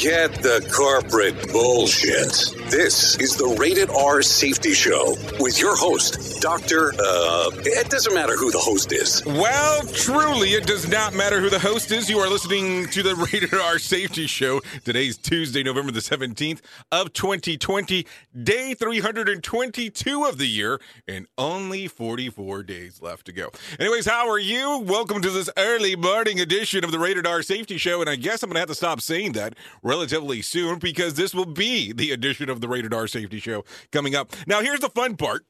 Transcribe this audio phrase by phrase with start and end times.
[0.00, 2.59] Forget the corporate bullshit.
[2.70, 6.92] This is the Rated R Safety Show with your host, Dr.
[6.92, 9.24] Uh, it doesn't matter who the host is.
[9.26, 12.08] Well, truly, it does not matter who the host is.
[12.08, 14.60] You are listening to the Rated R Safety Show.
[14.84, 16.60] Today's Tuesday, November the 17th
[16.92, 18.06] of 2020,
[18.40, 23.50] day 322 of the year, and only 44 days left to go.
[23.80, 24.78] Anyways, how are you?
[24.78, 28.44] Welcome to this early morning edition of the Rated R Safety Show, and I guess
[28.44, 32.12] I'm going to have to stop saying that relatively soon because this will be the
[32.12, 34.32] edition of the Rated R Safety Show coming up.
[34.46, 35.44] Now, here's the fun part.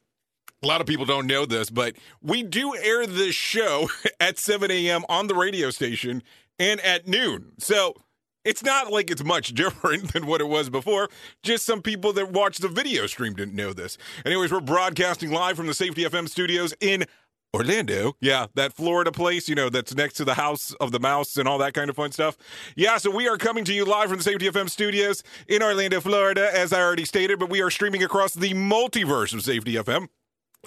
[0.63, 3.89] A lot of people don't know this, but we do air this show
[4.19, 5.03] at 7 a.m.
[5.09, 6.21] on the radio station
[6.59, 7.53] and at noon.
[7.57, 7.95] So
[8.45, 11.09] it's not like it's much different than what it was before.
[11.43, 13.97] Just some people that watch the video stream didn't know this.
[14.25, 17.05] Anyways, we're broadcasting live from the Safety FM studios in
[17.53, 18.15] Orlando.
[18.21, 21.47] Yeah, that Florida place, you know, that's next to the House of the Mouse and
[21.47, 22.37] all that kind of fun stuff.
[22.75, 25.99] Yeah, so we are coming to you live from the Safety FM studios in Orlando,
[25.99, 30.07] Florida, as I already stated, but we are streaming across the multiverse of Safety FM.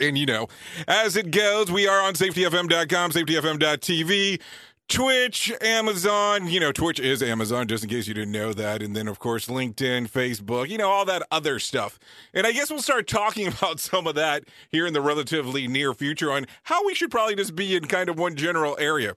[0.00, 0.48] And you know,
[0.88, 4.40] as it goes, we are on safetyfm.com, safetyfm.tv,
[4.88, 6.46] Twitch, Amazon.
[6.48, 8.82] You know, Twitch is Amazon, just in case you didn't know that.
[8.82, 11.98] And then, of course, LinkedIn, Facebook, you know, all that other stuff.
[12.32, 15.94] And I guess we'll start talking about some of that here in the relatively near
[15.94, 19.16] future on how we should probably just be in kind of one general area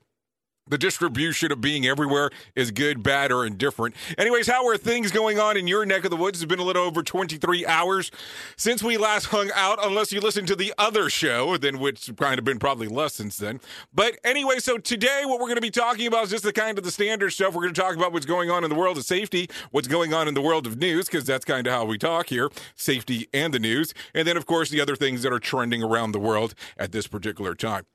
[0.69, 3.95] the distribution of being everywhere is good, bad, or indifferent.
[4.17, 6.41] Anyways, how are things going on in your neck of the woods?
[6.41, 8.11] It's been a little over 23 hours
[8.55, 12.39] since we last hung out, unless you listen to the other show, then which kind
[12.39, 13.59] of been probably less since then.
[13.93, 16.77] But anyway, so today what we're going to be talking about is just the kind
[16.77, 17.53] of the standard stuff.
[17.53, 20.13] We're going to talk about what's going on in the world of safety, what's going
[20.13, 23.27] on in the world of news, because that's kind of how we talk here, safety
[23.33, 23.93] and the news.
[24.13, 27.07] And then, of course, the other things that are trending around the world at this
[27.07, 27.85] particular time.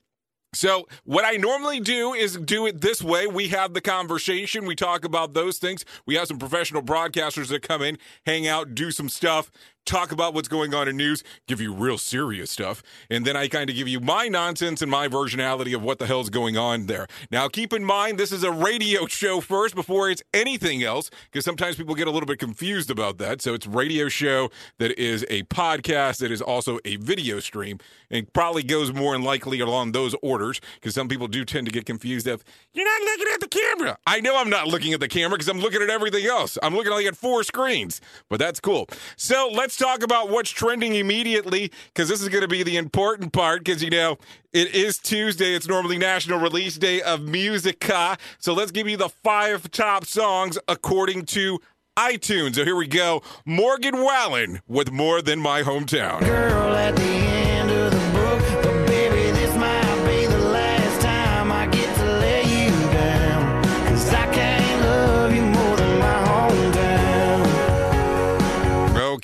[0.54, 3.26] So, what I normally do is do it this way.
[3.26, 5.86] We have the conversation, we talk about those things.
[6.04, 7.96] We have some professional broadcasters that come in,
[8.26, 9.50] hang out, do some stuff,
[9.84, 13.48] talk about what's going on in news, give you real serious stuff, and then I
[13.48, 16.86] kind of give you my nonsense and my versionality of what the hell's going on
[16.86, 17.06] there.
[17.30, 21.44] Now, keep in mind, this is a radio show first before it's anything else, because
[21.44, 23.42] sometimes people get a little bit confused about that.
[23.42, 27.78] So, it's radio show that is a podcast that is also a video stream,
[28.10, 31.72] and probably goes more and likely along those orders, because some people do tend to
[31.72, 33.98] get confused of, you're not looking at the camera.
[34.06, 36.56] I know I'm not looking at the camera because I'm looking at everything else.
[36.62, 38.88] I'm looking like at four screens, but that's cool.
[39.16, 42.76] So, let's let's talk about what's trending immediately because this is going to be the
[42.76, 44.18] important part because, you know,
[44.52, 45.54] it is Tuesday.
[45.54, 48.18] It's normally National Release Day of Musica.
[48.38, 51.58] So let's give you the five top songs according to
[51.96, 52.56] iTunes.
[52.56, 53.22] So here we go.
[53.46, 57.31] Morgan Wallen with More Than My Hometown.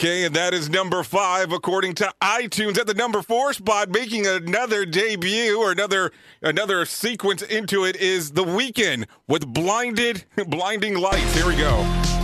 [0.00, 2.78] Okay, and that is number five according to iTunes.
[2.78, 8.30] At the number four spot, making another debut or another another sequence into it is
[8.30, 11.34] The Weeknd with Blinded Blinding Lights.
[11.34, 12.17] Here we go.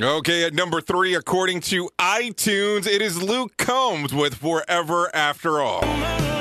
[0.00, 6.33] Okay, at number three, according to iTunes, it is Luke Combs with Forever After All.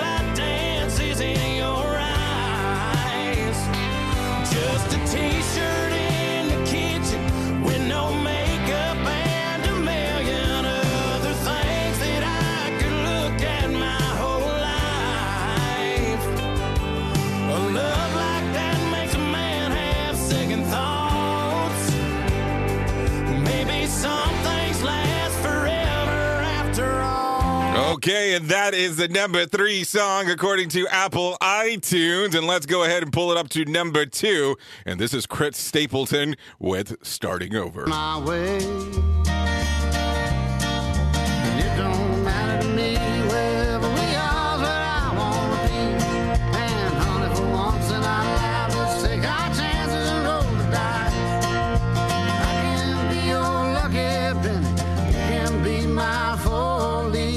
[28.06, 32.36] Okay, and that is the number three song according to Apple iTunes.
[32.36, 34.58] And let's go ahead and pull it up to number two.
[34.86, 37.88] And this is Chris Stapleton with Starting Over.
[37.88, 39.23] my way.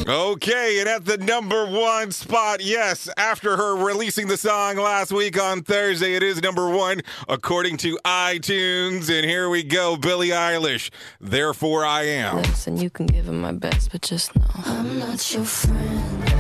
[0.09, 5.41] Okay, and at the number one spot, yes, after her releasing the song last week
[5.41, 9.11] on Thursday, it is number one according to iTunes.
[9.11, 10.91] And here we go, Billie Eilish.
[11.21, 12.45] Therefore, I am.
[12.69, 16.36] and you can give it my best, but just know I'm not your friend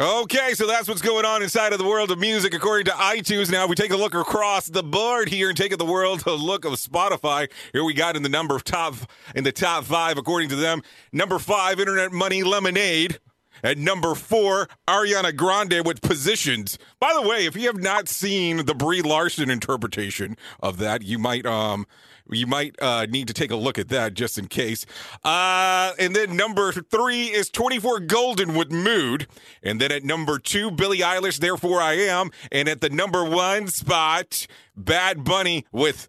[0.00, 3.50] Okay, so that's what's going on inside of the world of music according to iTunes.
[3.50, 6.64] Now we take a look across the board here and take the world a look
[6.64, 7.50] of Spotify.
[7.72, 8.94] Here we got in the number of top
[9.34, 10.82] in the top five according to them.
[11.12, 13.18] Number five, Internet Money Lemonade.
[13.62, 16.78] At number four, Ariana Grande with Positions.
[17.00, 21.18] By the way, if you have not seen the Brie Larson interpretation of that, you
[21.18, 21.86] might um
[22.30, 24.84] you might uh, need to take a look at that just in case.
[25.24, 29.26] Uh, and then number three is 24 Golden with Mood.
[29.62, 32.30] And then at number two, Billie Eilish, Therefore I Am.
[32.52, 34.46] And at the number one spot,
[34.76, 36.08] Bad Bunny with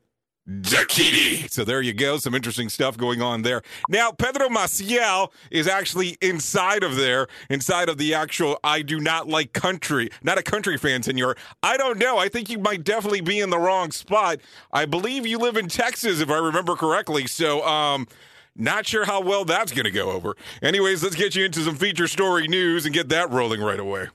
[1.50, 2.18] So there you go.
[2.18, 3.62] Some interesting stuff going on there.
[3.88, 9.28] Now, Pedro Maciel is actually inside of there, inside of the actual I do not
[9.28, 10.10] like country.
[10.24, 11.36] Not a country fan, senor.
[11.62, 12.18] I don't know.
[12.18, 14.40] I think you might definitely be in the wrong spot.
[14.74, 17.28] I believe you live in Texas, if I remember correctly.
[17.28, 18.07] So, um,
[18.56, 20.36] not sure how well that's going to go over.
[20.62, 24.07] Anyways, let's get you into some feature story news and get that rolling right away.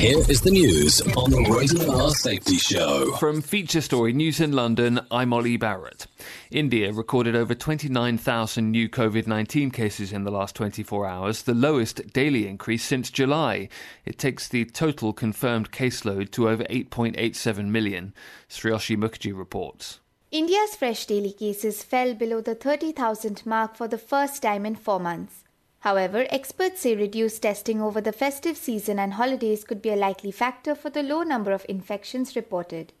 [0.00, 3.14] Here is the news on the Rated R Safety Show.
[3.16, 6.06] From Feature Story News in London, I'm Ollie Barrett.
[6.50, 12.14] India recorded over 29,000 new COVID 19 cases in the last 24 hours, the lowest
[12.14, 13.68] daily increase since July.
[14.06, 18.14] It takes the total confirmed caseload to over 8.87 million.
[18.48, 20.00] Sriyoshi Mukherjee reports.
[20.30, 24.98] India's fresh daily cases fell below the 30,000 mark for the first time in four
[24.98, 25.44] months.
[25.80, 30.30] However, experts say reduced testing over the festive season and holidays could be a likely
[30.30, 32.92] factor for the low number of infections reported.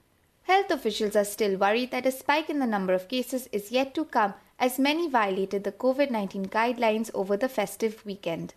[0.44, 3.94] Health officials are still worried that a spike in the number of cases is yet
[3.94, 8.54] to come as many violated the COVID 19 guidelines over the festive weekend.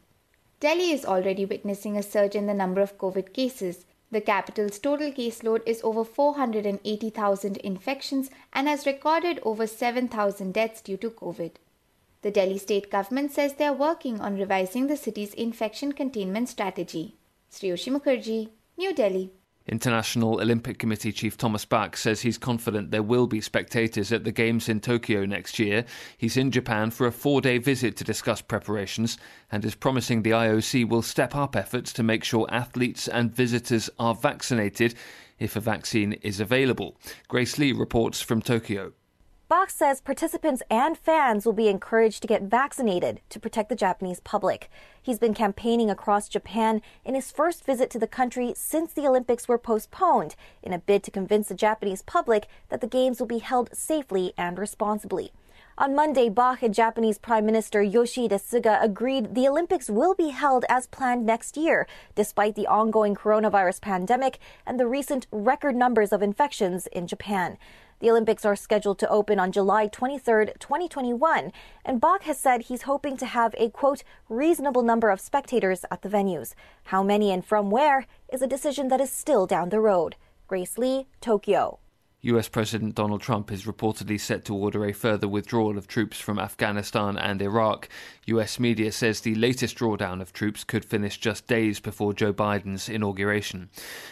[0.62, 3.86] Delhi is already witnessing a surge in the number of COVID cases.
[4.10, 10.98] The capital's total caseload is over 480,000 infections and has recorded over 7,000 deaths due
[10.98, 11.52] to COVID.
[12.24, 17.18] The Delhi state government says they are working on revising the city's infection containment strategy.
[17.52, 19.34] Sriyoshi Mukherjee, New Delhi.
[19.68, 24.32] International Olympic Committee Chief Thomas Bach says he's confident there will be spectators at the
[24.32, 25.84] Games in Tokyo next year.
[26.18, 29.18] He's in Japan for a four day visit to discuss preparations
[29.52, 33.90] and is promising the IOC will step up efforts to make sure athletes and visitors
[34.00, 34.96] are vaccinated
[35.40, 36.96] if a vaccine is available.
[37.28, 38.94] Grace Lee reports from Tokyo.
[39.50, 44.22] Bach says participants and fans will be encouraged to get vaccinated to protect the Japanese
[44.22, 44.70] public.
[45.02, 49.48] He's been campaigning across Japan in his first visit to the country since the Olympics
[49.48, 53.40] were postponed in a bid to convince the Japanese public that the Games will be
[53.40, 55.34] held safely and responsibly.
[55.78, 60.66] On Monday, Bach and Japanese Prime Minister Yoshihide Suga agreed the Olympics will be held
[60.70, 66.22] as planned next year, despite the ongoing coronavirus pandemic and the recent record numbers of
[66.22, 67.58] infections in Japan.
[68.04, 71.54] The Olympics are scheduled to open on July 23, 2021,
[71.86, 76.02] and Bach has said he's hoping to have a quote reasonable number of spectators at
[76.02, 76.54] the venues.
[76.88, 80.18] How many and from where is a decision that is still down the road.
[80.50, 81.80] Grace Lee, Tokyo.
[82.26, 86.40] US President Donald Trump is reportedly set to order a further withdrawal of troops from
[86.40, 87.90] Afghanistan and Iraq.
[88.28, 92.88] US media says the latest drawdown of troops could finish just days before Joe Biden's
[92.88, 93.70] inauguration.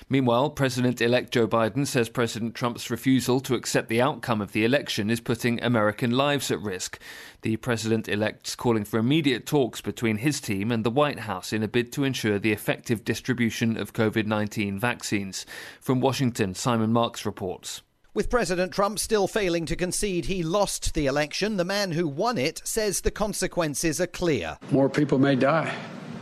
[0.10, 4.66] Meanwhile, President elect Joe Biden says President Trump's refusal to accept the outcome of the
[4.66, 7.00] election is putting American lives at risk.
[7.44, 11.64] The president elect's calling for immediate talks between his team and the White House in
[11.64, 15.46] a bid to ensure the effective distribution of COVID 19 vaccines.
[15.80, 17.82] From Washington, Simon Marks reports.
[18.14, 22.38] With President Trump still failing to concede he lost the election, the man who won
[22.38, 24.58] it says the consequences are clear.
[24.70, 25.74] More people may die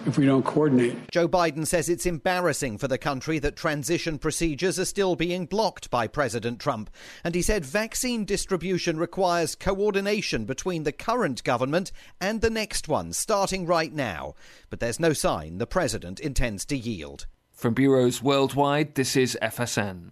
[0.05, 1.09] if we don't coordinate.
[1.09, 5.89] Joe Biden says it's embarrassing for the country that transition procedures are still being blocked
[5.89, 6.91] by President Trump.
[7.23, 11.91] And he said vaccine distribution requires coordination between the current government
[12.21, 14.35] and the next one, starting right now.
[14.69, 17.25] But there's no sign the president intends to yield.
[17.51, 20.11] From bureaus worldwide, this is FSN.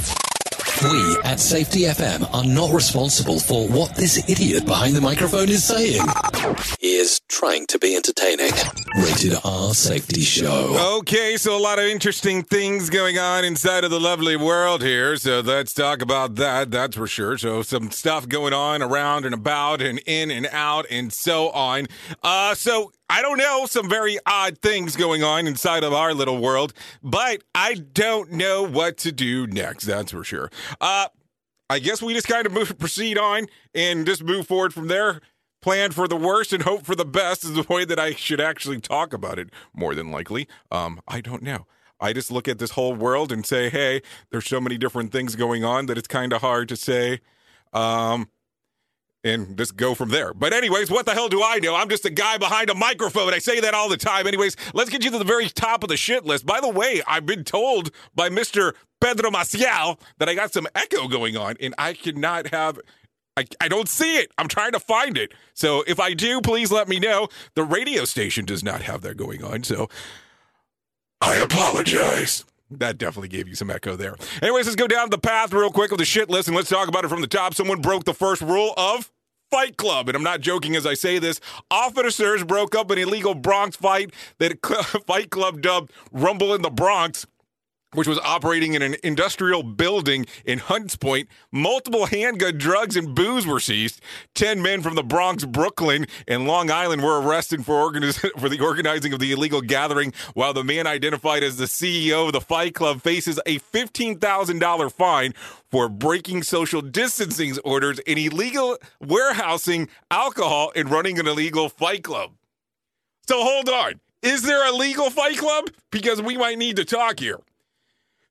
[0.79, 5.63] We at Safety FM are not responsible for what this idiot behind the microphone is
[5.63, 6.01] saying.
[6.79, 8.51] He is trying to be entertaining.
[8.95, 10.97] Rated R Safety Show.
[10.99, 15.17] Okay, so a lot of interesting things going on inside of the lovely world here.
[15.17, 16.71] So let's talk about that.
[16.71, 17.37] That's for sure.
[17.37, 21.87] So some stuff going on around and about and in and out and so on.
[22.23, 26.37] Uh, so I don't know, some very odd things going on inside of our little
[26.37, 26.71] world,
[27.03, 29.83] but I don't know what to do next.
[29.83, 30.49] That's for sure.
[30.79, 31.09] Uh,
[31.69, 35.19] I guess we just kind of move, proceed on and just move forward from there.
[35.61, 38.39] Plan for the worst and hope for the best is the way that I should
[38.39, 39.49] actually talk about it.
[39.73, 41.67] More than likely, um, I don't know.
[41.99, 44.01] I just look at this whole world and say, hey,
[44.31, 47.19] there's so many different things going on that it's kind of hard to say.
[47.73, 48.29] Um,
[49.23, 50.33] and just go from there.
[50.33, 51.75] But anyways, what the hell do I know?
[51.75, 53.33] I'm just a guy behind a microphone.
[53.33, 54.27] I say that all the time.
[54.27, 56.45] Anyways, let's get you to the very top of the shit list.
[56.45, 58.73] By the way, I've been told by Mr.
[58.99, 62.79] Pedro Maciel that I got some echo going on, and I cannot have.
[63.37, 64.31] I, I don't see it.
[64.37, 65.33] I'm trying to find it.
[65.53, 67.29] So if I do, please let me know.
[67.55, 69.63] The radio station does not have that going on.
[69.63, 69.87] So
[71.21, 72.43] I apologize.
[72.71, 74.15] That definitely gave you some echo there.
[74.41, 76.87] Anyways, let's go down the path real quick of the shit list and let's talk
[76.87, 77.53] about it from the top.
[77.53, 79.11] Someone broke the first rule of
[79.51, 80.07] Fight Club.
[80.07, 81.41] And I'm not joking as I say this.
[81.69, 84.65] Officers broke up an illegal Bronx fight that
[85.05, 87.25] Fight Club dubbed Rumble in the Bronx
[87.93, 91.27] which was operating in an industrial building in Hunts Point.
[91.51, 94.01] Multiple handgun, drugs, and booze were seized.
[94.33, 98.59] Ten men from the Bronx, Brooklyn, and Long Island were arrested for, organiz- for the
[98.59, 102.73] organizing of the illegal gathering, while the man identified as the CEO of the Fight
[102.73, 105.33] Club faces a $15,000 fine
[105.69, 112.31] for breaking social distancing orders and illegal warehousing alcohol and running an illegal fight club.
[113.27, 113.99] So hold on.
[114.21, 115.69] Is there a legal fight club?
[115.89, 117.39] Because we might need to talk here.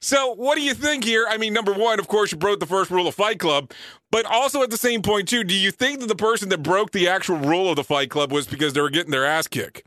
[0.02, 1.26] So, what do you think here?
[1.28, 3.70] I mean, number one, of course, you broke the first rule of Fight Club,
[4.10, 6.92] but also at the same point, too, do you think that the person that broke
[6.92, 9.82] the actual rule of the Fight Club was because they were getting their ass kicked?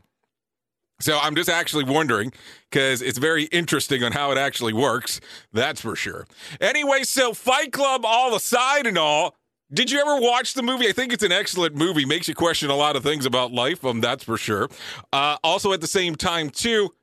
[1.00, 2.32] So, I'm just actually wondering
[2.70, 5.20] because it's very interesting on how it actually works.
[5.52, 6.28] That's for sure.
[6.60, 9.34] Anyway, so Fight Club all aside and all,
[9.72, 10.86] did you ever watch the movie?
[10.86, 12.04] I think it's an excellent movie.
[12.04, 13.84] Makes you question a lot of things about life.
[13.84, 14.68] Um, that's for sure.
[15.12, 16.94] Uh, also, at the same time, too,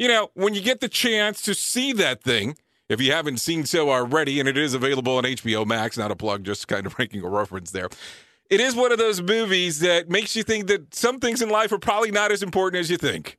[0.00, 2.56] you know, when you get the chance to see that thing,
[2.88, 6.16] if you haven't seen so already, and it is available on HBO Max, not a
[6.16, 7.90] plug, just kind of making a reference there.
[8.48, 11.70] It is one of those movies that makes you think that some things in life
[11.70, 13.36] are probably not as important as you think.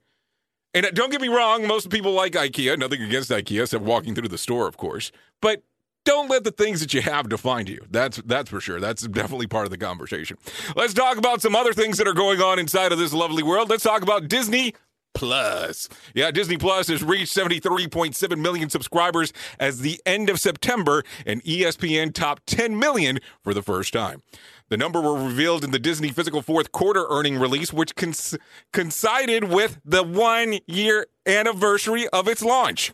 [0.76, 2.78] And uh, don't get me wrong, most people like IKEA.
[2.78, 5.12] Nothing against IKEA, except walking through the store, of course.
[5.42, 5.64] But
[6.06, 7.84] don't let the things that you have define you.
[7.90, 8.80] That's that's for sure.
[8.80, 10.38] That's definitely part of the conversation.
[10.76, 13.70] Let's talk about some other things that are going on inside of this lovely world.
[13.70, 14.76] Let's talk about Disney
[15.14, 15.90] Plus.
[16.14, 22.14] Yeah, Disney Plus has reached 73.7 million subscribers as the end of September, and ESPN
[22.14, 24.22] topped 10 million for the first time.
[24.70, 28.38] The number were revealed in the Disney physical fourth quarter earning release, which cons-
[28.72, 32.94] coincided with the one year anniversary of its launch.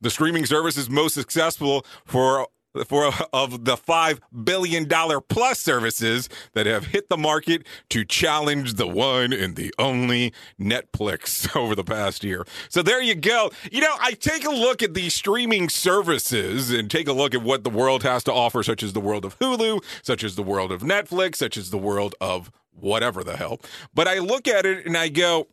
[0.00, 2.48] The streaming service is most successful for
[2.86, 8.74] for of the five billion dollar plus services that have hit the market to challenge
[8.74, 12.46] the one and the only Netflix over the past year.
[12.68, 13.50] So there you go.
[13.70, 17.42] You know, I take a look at these streaming services and take a look at
[17.42, 20.42] what the world has to offer, such as the world of Hulu, such as the
[20.42, 23.60] world of Netflix, such as the world of whatever the hell.
[23.94, 25.48] But I look at it and I go,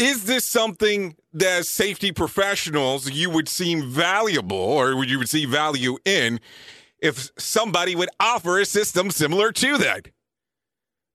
[0.00, 5.44] is this something that safety professionals you would seem valuable or would you would see
[5.44, 6.40] value in
[7.00, 10.08] if somebody would offer a system similar to that?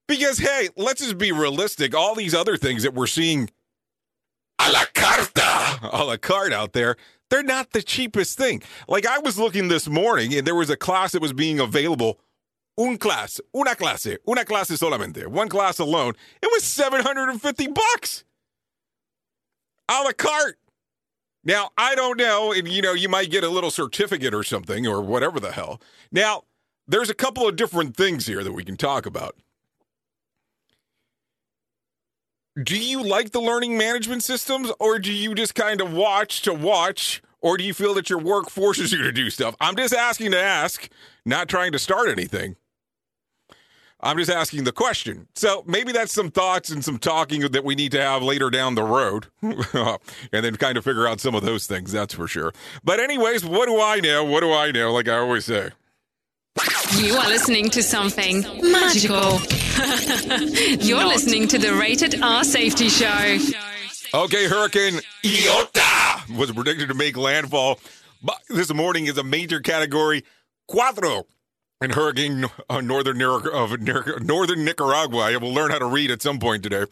[0.07, 1.95] Because hey, let's just be realistic.
[1.95, 3.49] All these other things that we're seeing
[4.59, 6.95] a la carta, a la carte out there,
[7.31, 8.61] they're not the cheapest thing.
[8.87, 12.19] Like I was looking this morning and there was a class that was being available.
[12.77, 16.13] Un class, una clase, una clase solamente, one class alone.
[16.43, 18.25] It was 750 bucks
[19.89, 20.57] a la carte.
[21.43, 24.87] Now, I don't know, and you know, you might get a little certificate or something
[24.87, 25.79] or whatever the hell.
[26.11, 26.43] Now,
[26.87, 29.35] there's a couple of different things here that we can talk about.
[32.61, 36.53] Do you like the learning management systems or do you just kind of watch to
[36.53, 39.55] watch or do you feel that your work forces you to do stuff?
[39.59, 40.89] I'm just asking to ask,
[41.25, 42.55] not trying to start anything.
[44.05, 45.27] I'm just asking the question.
[45.33, 48.75] So maybe that's some thoughts and some talking that we need to have later down
[48.75, 49.99] the road and
[50.31, 52.53] then kind of figure out some of those things, that's for sure.
[52.83, 54.23] But, anyways, what do I know?
[54.23, 54.93] What do I know?
[54.93, 55.71] Like I always say.
[56.97, 59.39] You are listening to something magical.
[60.85, 63.39] You're listening to the Rated R Safety Show.
[64.13, 67.79] Okay, Hurricane Iota was predicted to make landfall
[68.49, 70.23] this morning is a major category
[70.69, 71.25] cuatro
[71.81, 75.19] in hurricane uh, northern northern Nicaragua.
[75.19, 76.85] I will learn how to read at some point today.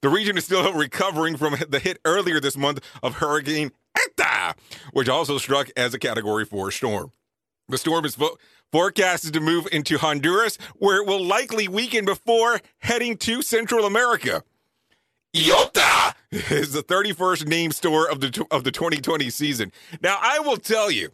[0.00, 4.54] The region is still recovering from the hit earlier this month of Hurricane Eta,
[4.92, 7.12] which also struck as a Category 4 storm.
[7.68, 8.36] The storm is fo-
[8.70, 14.42] forecasted to move into Honduras, where it will likely weaken before heading to Central America.
[15.34, 19.72] Iota is the 31st name store of the of the 2020 season.
[20.02, 21.10] Now, I will tell you,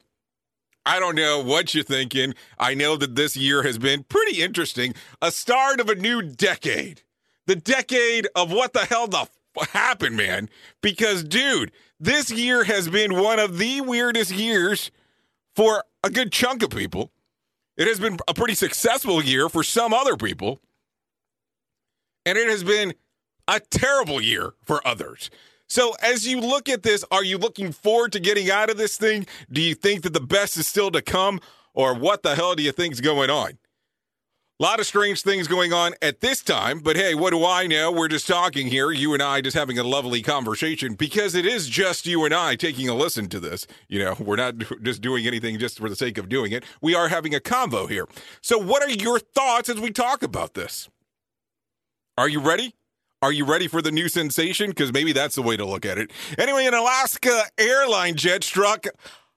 [0.91, 2.35] I don't know what you're thinking.
[2.59, 4.93] I know that this year has been pretty interesting.
[5.23, 7.03] A start of a new decade.
[7.47, 10.49] The decade of what the hell the f- happened, man.
[10.81, 14.91] Because, dude, this year has been one of the weirdest years
[15.55, 17.13] for a good chunk of people.
[17.77, 20.59] It has been a pretty successful year for some other people.
[22.27, 22.95] And it has been
[23.47, 25.31] a terrible year for others.
[25.71, 28.97] So, as you look at this, are you looking forward to getting out of this
[28.97, 29.29] thing?
[29.53, 31.41] Do you think that the best is still to come?
[31.75, 33.51] Or what the hell do you think's going on?
[34.59, 37.69] A lot of strange things going on at this time, but hey, what do I
[37.69, 37.93] know?
[37.93, 41.69] We're just talking here, you and I just having a lovely conversation because it is
[41.69, 43.69] just you and I taking a listen to this.
[43.89, 46.65] You know, we're not just doing anything just for the sake of doing it.
[46.83, 48.09] We are having a convo here.
[48.43, 50.91] So, what are your thoughts as we talk about this?
[52.19, 52.75] Are you ready?
[53.23, 54.71] Are you ready for the new sensation?
[54.71, 56.11] Because maybe that's the way to look at it.
[56.39, 58.87] Anyway, an Alaska airline jet struck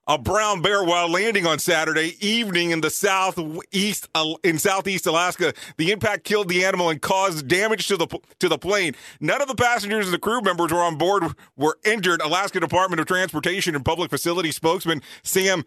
[0.07, 5.53] a brown bear while landing on Saturday evening in the southeast uh, in southeast Alaska.
[5.75, 8.07] The impact killed the animal and caused damage to the
[8.39, 8.95] to the plane.
[9.19, 11.23] None of the passengers and the crew members were on board
[11.57, 12.21] were injured.
[12.21, 15.65] Alaska Department of Transportation and Public Facility spokesman Sam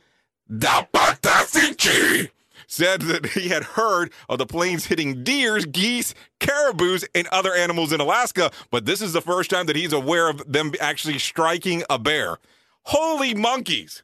[0.51, 2.31] Dapcevich
[2.67, 7.93] said that he had heard of the planes hitting deers, geese, caribous, and other animals
[7.93, 11.83] in Alaska, but this is the first time that he's aware of them actually striking
[11.89, 12.39] a bear.
[12.85, 14.03] Holy monkeys.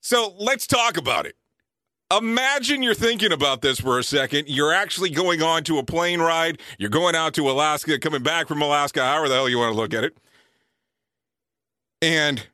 [0.00, 1.36] So let's talk about it.
[2.16, 4.48] Imagine you're thinking about this for a second.
[4.48, 6.60] You're actually going on to a plane ride.
[6.78, 9.76] You're going out to Alaska, coming back from Alaska, however the hell you want to
[9.80, 10.16] look at it.
[12.02, 12.44] And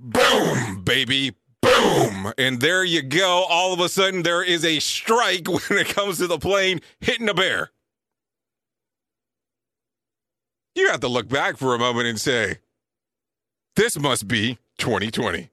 [0.00, 2.32] boom, baby, boom.
[2.38, 3.44] And there you go.
[3.48, 7.28] All of a sudden, there is a strike when it comes to the plane hitting
[7.28, 7.70] a bear.
[10.74, 12.58] You have to look back for a moment and say,
[13.76, 15.50] this must be 2020.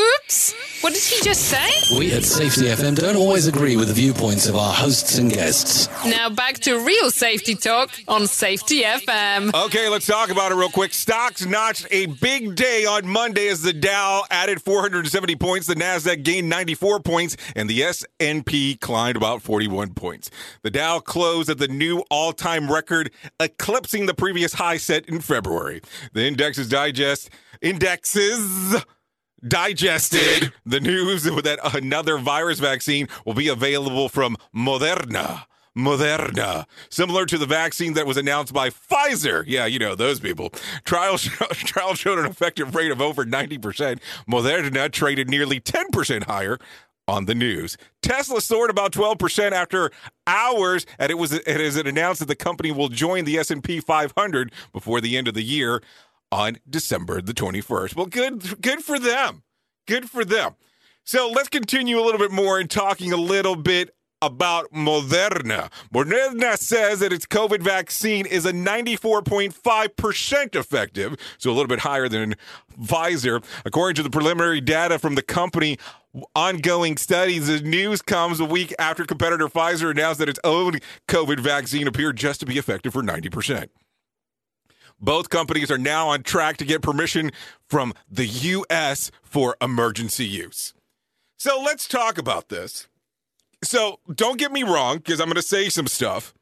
[0.00, 0.54] Oops.
[0.82, 1.96] What did he just say?
[1.96, 5.88] We at Safety FM don't always agree with the viewpoints of our hosts and guests.
[6.04, 9.54] Now back to real safety talk on Safety FM.
[9.66, 10.92] Okay, let's talk about it real quick.
[10.92, 16.24] Stocks notched a big day on Monday as the Dow added 470 points, the Nasdaq
[16.24, 20.28] gained 94 points, and the S&P climbed about 41 points.
[20.62, 25.82] The Dow closed at the new all-time record, eclipsing the previous high set in February.
[26.12, 27.30] The indexes digest
[27.62, 28.84] indexes
[29.46, 35.44] digested the news that another virus vaccine will be available from Moderna.
[35.76, 39.42] Moderna, similar to the vaccine that was announced by Pfizer.
[39.44, 40.50] Yeah, you know those people.
[40.84, 43.98] Trial trial showed an effective rate of over 90%.
[44.28, 46.58] Moderna traded nearly 10% higher
[47.08, 47.76] on the news.
[48.02, 49.90] Tesla soared about 12% after
[50.28, 54.52] hours, and it was it is announced that the company will join the S&P 500
[54.72, 55.82] before the end of the year
[56.34, 57.94] on December the 21st.
[57.94, 59.44] Well, good good for them.
[59.86, 60.56] Good for them.
[61.04, 65.70] So let's continue a little bit more in talking a little bit about Moderna.
[65.92, 72.08] Moderna says that its COVID vaccine is a 94.5% effective, so a little bit higher
[72.08, 72.34] than
[72.80, 73.44] Pfizer.
[73.64, 75.78] According to the preliminary data from the company,
[76.34, 81.40] ongoing studies, the news comes a week after competitor Pfizer announced that its own COVID
[81.40, 83.68] vaccine appeared just to be effective for 90%.
[85.00, 87.30] Both companies are now on track to get permission
[87.68, 89.10] from the U.S.
[89.22, 90.72] for emergency use.
[91.38, 92.88] So let's talk about this.
[93.62, 96.34] So don't get me wrong, because I'm going to say some stuff,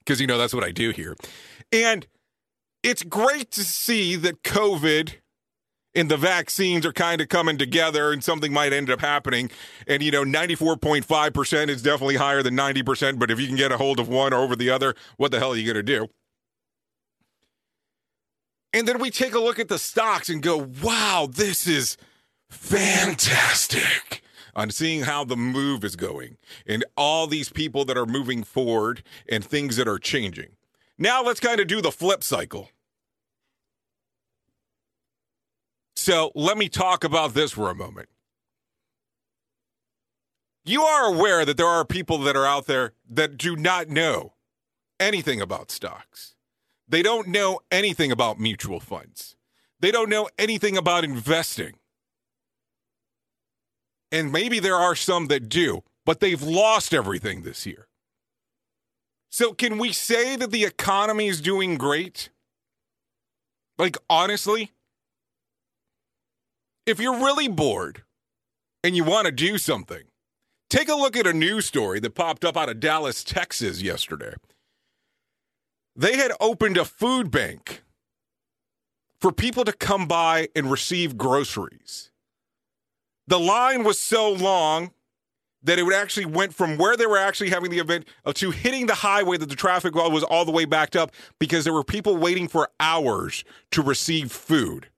[0.00, 1.16] because you know that's what I do here.
[1.72, 2.06] And
[2.82, 5.14] it's great to see that COVID
[5.94, 9.50] and the vaccines are kind of coming together and something might end up happening.
[9.86, 13.76] And, you know, 94.5% is definitely higher than 90%, but if you can get a
[13.76, 16.08] hold of one or over the other, what the hell are you going to do?
[18.72, 21.96] And then we take a look at the stocks and go, wow, this is
[22.48, 24.22] fantastic
[24.54, 29.02] on seeing how the move is going and all these people that are moving forward
[29.28, 30.50] and things that are changing.
[30.98, 32.70] Now let's kind of do the flip cycle.
[35.96, 38.08] So let me talk about this for a moment.
[40.64, 44.34] You are aware that there are people that are out there that do not know
[44.98, 46.34] anything about stocks.
[46.90, 49.36] They don't know anything about mutual funds.
[49.78, 51.74] They don't know anything about investing.
[54.10, 57.86] And maybe there are some that do, but they've lost everything this year.
[59.30, 62.30] So, can we say that the economy is doing great?
[63.78, 64.72] Like, honestly?
[66.86, 68.02] If you're really bored
[68.82, 70.02] and you want to do something,
[70.68, 74.34] take a look at a news story that popped up out of Dallas, Texas yesterday.
[76.00, 77.82] They had opened a food bank
[79.20, 82.10] for people to come by and receive groceries.
[83.26, 84.92] The line was so long
[85.62, 88.86] that it would actually went from where they were actually having the event to hitting
[88.86, 92.16] the highway that the traffic was all the way backed up because there were people
[92.16, 94.88] waiting for hours to receive food.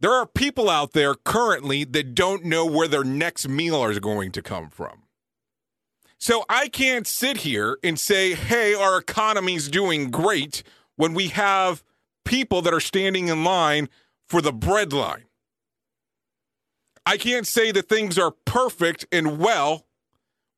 [0.00, 4.32] There are people out there currently that don't know where their next meal is going
[4.32, 5.01] to come from.
[6.22, 10.62] So I can't sit here and say, hey, our economy's doing great
[10.94, 11.82] when we have
[12.24, 13.88] people that are standing in line
[14.28, 15.24] for the bread line.
[17.04, 19.84] I can't say that things are perfect and well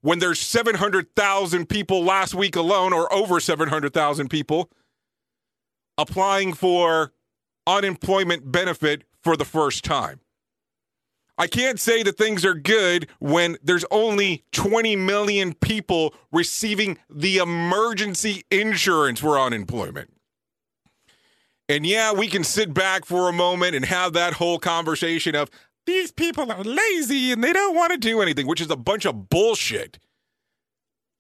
[0.03, 4.71] when there's 700,000 people last week alone, or over 700,000 people,
[5.97, 7.15] applying for
[7.67, 10.21] unemployment benefit for the first time.
[11.37, 17.39] I can't say that things are good when there's only 20 million people receiving the
[17.39, 20.11] emergency insurance for unemployment.
[21.69, 25.51] And yeah, we can sit back for a moment and have that whole conversation of
[25.87, 29.05] these people are lazy and they don't want to do anything, which is a bunch
[29.05, 29.99] of bullshit.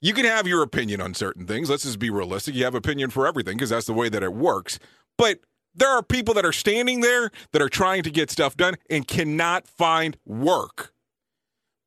[0.00, 1.70] You can have your opinion on certain things.
[1.70, 2.54] Let's just be realistic.
[2.54, 4.78] You have opinion for everything because that's the way that it works.
[5.16, 5.40] But
[5.74, 9.06] there are people that are standing there that are trying to get stuff done and
[9.06, 10.92] cannot find work.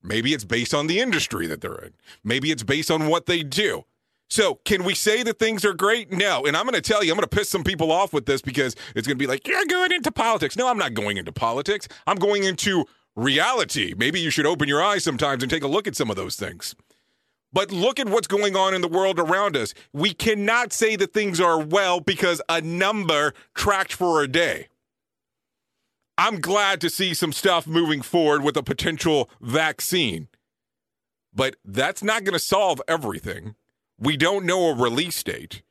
[0.03, 1.93] Maybe it's based on the industry that they're in.
[2.23, 3.83] Maybe it's based on what they do.
[4.29, 6.11] So, can we say that things are great?
[6.11, 6.45] No.
[6.45, 8.41] And I'm going to tell you, I'm going to piss some people off with this
[8.41, 10.57] because it's going to be like, you're going into politics.
[10.57, 11.87] No, I'm not going into politics.
[12.05, 13.93] I'm going into reality.
[13.97, 16.35] Maybe you should open your eyes sometimes and take a look at some of those
[16.35, 16.75] things.
[17.53, 19.73] But look at what's going on in the world around us.
[19.93, 24.67] We cannot say that things are well because a number tracked for a day.
[26.17, 30.27] I'm glad to see some stuff moving forward with a potential vaccine,
[31.31, 33.53] but that's not going to solve everything.
[33.99, 35.61] We don't know a release date.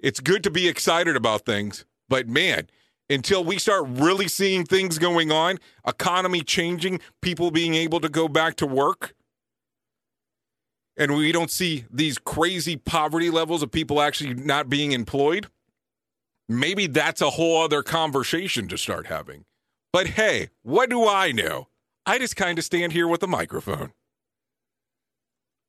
[0.00, 2.68] It's good to be excited about things, but man,
[3.08, 8.26] until we start really seeing things going on, economy changing, people being able to go
[8.26, 9.14] back to work,
[10.96, 15.46] and we don't see these crazy poverty levels of people actually not being employed,
[16.48, 19.44] maybe that's a whole other conversation to start having.
[19.92, 21.68] But hey, what do I know?
[22.06, 23.92] I just kind of stand here with a microphone.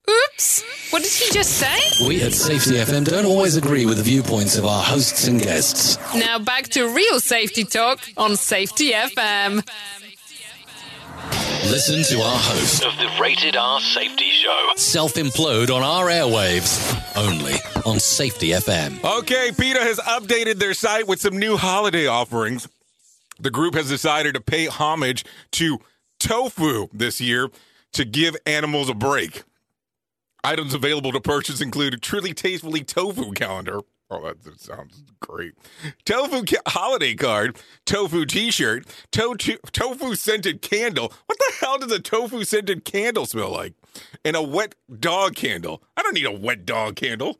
[0.10, 0.64] Oops!
[0.92, 2.06] What did he just say?
[2.06, 5.98] We at Safety FM don't always agree with the viewpoints of our hosts and guests.
[6.14, 9.66] Now back to real safety talk on Safety FM.
[11.32, 14.72] Listen to our host of the Rated R Safety Show.
[14.76, 17.54] self implode on our airwaves only
[17.86, 19.04] on Safety FM.
[19.20, 22.68] Okay, PETA has updated their site with some new holiday offerings.
[23.40, 25.80] The group has decided to pay homage to
[26.20, 27.50] tofu this year
[27.94, 29.44] to give animals a break.
[30.44, 33.80] Items available to purchase include a truly tastefully tofu calendar.
[34.10, 35.54] Oh, that, that sounds great.
[36.06, 39.36] Tofu ca- holiday card, tofu t-shirt, to-
[39.72, 41.12] tofu scented candle.
[41.26, 43.74] What the hell does a tofu scented candle smell like?
[44.24, 45.82] And a wet dog candle.
[45.98, 47.40] I don't need a wet dog candle.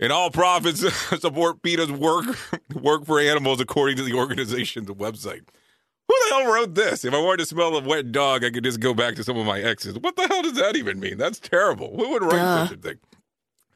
[0.00, 0.80] And all profits
[1.20, 2.26] support PETA's work
[2.74, 5.42] work for animals according to the organization's website.
[6.08, 7.04] Who the hell wrote this?
[7.04, 9.38] If I wanted to smell a wet dog, I could just go back to some
[9.38, 9.96] of my exes.
[9.98, 11.16] What the hell does that even mean?
[11.18, 11.96] That's terrible.
[11.96, 12.66] Who would write Duh.
[12.66, 12.98] such a thing?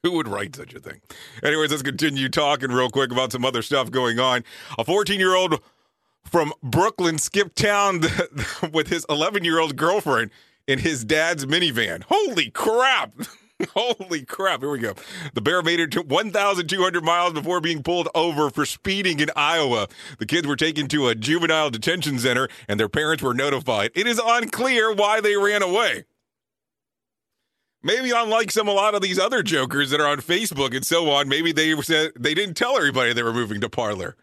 [0.03, 1.01] Who would write such a thing?
[1.43, 4.45] Anyways, let's continue talking real quick about some other stuff going on.
[4.79, 5.61] A 14 year old
[6.25, 8.03] from Brooklyn skipped town
[8.73, 10.31] with his 11 year old girlfriend
[10.67, 12.05] in his dad's minivan.
[12.09, 13.15] Holy crap!
[13.75, 14.61] Holy crap.
[14.61, 14.95] Here we go.
[15.35, 19.89] The bear made it to 1,200 miles before being pulled over for speeding in Iowa.
[20.19, 23.93] The kids were taken to a juvenile detention center and their parents were notified.
[23.95, 26.05] It is unclear why they ran away.
[27.83, 31.11] Maybe unlike some a lot of these other jokers that are on Facebook and so
[31.11, 34.17] on, maybe they said they didn't tell everybody they were moving to Parler.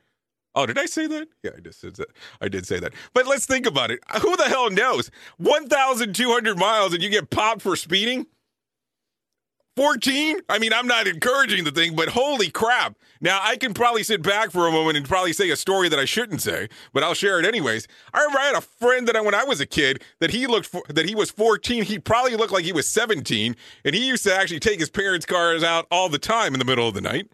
[0.55, 1.27] Oh, did I say that?
[1.41, 2.09] Yeah, I just said that.
[2.39, 2.93] I did say that.
[3.13, 3.99] But let's think about it.
[4.21, 5.09] Who the hell knows?
[5.37, 8.27] 1,200 miles and you get popped for speeding?
[9.75, 10.41] 14?
[10.49, 12.95] I mean, I'm not encouraging the thing, but holy crap.
[13.21, 15.97] Now, I can probably sit back for a moment and probably say a story that
[15.97, 17.87] I shouldn't say, but I'll share it anyways.
[18.13, 20.45] I remember I had a friend that I, when I was a kid that he
[20.45, 21.83] looked for, that he was 14.
[21.83, 23.55] He probably looked like he was 17,
[23.85, 26.65] and he used to actually take his parents' cars out all the time in the
[26.65, 27.29] middle of the night.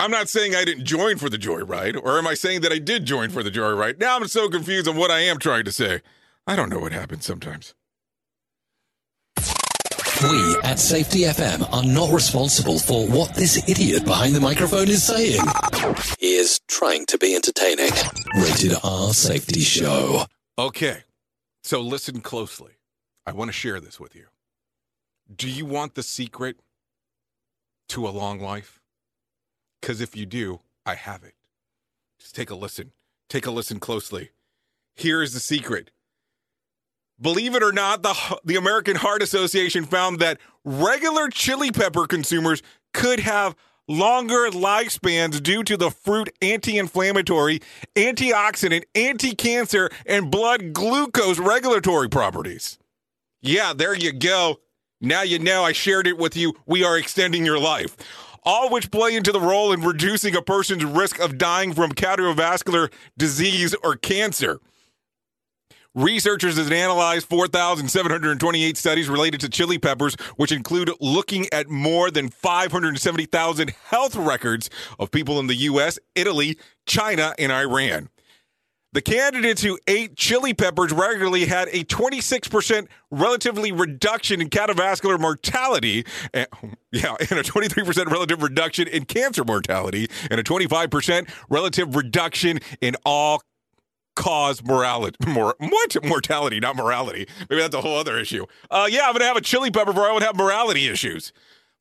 [0.00, 2.78] I'm not saying I didn't join for the joyride, or am I saying that I
[2.78, 3.98] did join for the joyride?
[4.00, 6.02] Now I'm so confused on what I am trying to say.
[6.46, 7.74] I don't know what happens sometimes.
[10.22, 15.02] We at Safety FM are not responsible for what this idiot behind the microphone is
[15.02, 15.40] saying.
[16.18, 17.90] He is trying to be entertaining.
[18.36, 20.24] Rated R Safety Show.
[20.58, 21.02] Okay,
[21.62, 22.72] so listen closely.
[23.26, 24.26] I want to share this with you.
[25.34, 26.60] Do you want the secret
[27.88, 28.80] to a long life?
[29.80, 31.34] Because if you do, I have it.
[32.20, 32.92] Just take a listen.
[33.28, 34.30] Take a listen closely.
[34.94, 35.90] Here is the secret.
[37.24, 42.62] Believe it or not, the, the American Heart Association found that regular chili pepper consumers
[42.92, 43.56] could have
[43.88, 47.62] longer lifespans due to the fruit anti inflammatory,
[47.96, 52.78] antioxidant, anti cancer, and blood glucose regulatory properties.
[53.40, 54.60] Yeah, there you go.
[55.00, 56.52] Now you know I shared it with you.
[56.66, 57.96] We are extending your life.
[58.42, 62.92] All which play into the role in reducing a person's risk of dying from cardiovascular
[63.16, 64.60] disease or cancer.
[65.94, 72.30] Researchers have analyzed 4,728 studies related to chili peppers, which include looking at more than
[72.30, 78.08] 570,000 health records of people in the U.S., Italy, China, and Iran.
[78.92, 86.04] The candidates who ate chili peppers regularly had a 26% relatively reduction in cardiovascular mortality,
[86.32, 86.48] and,
[86.92, 92.96] yeah, and a 23% relative reduction in cancer mortality, and a 25% relative reduction in
[93.04, 93.42] all
[94.14, 95.96] cause morality more what?
[96.04, 97.26] Mortality not morality.
[97.50, 98.46] Maybe that's a whole other issue.
[98.70, 101.32] Uh yeah i'm gonna have a chili pepper before i would have morality issues.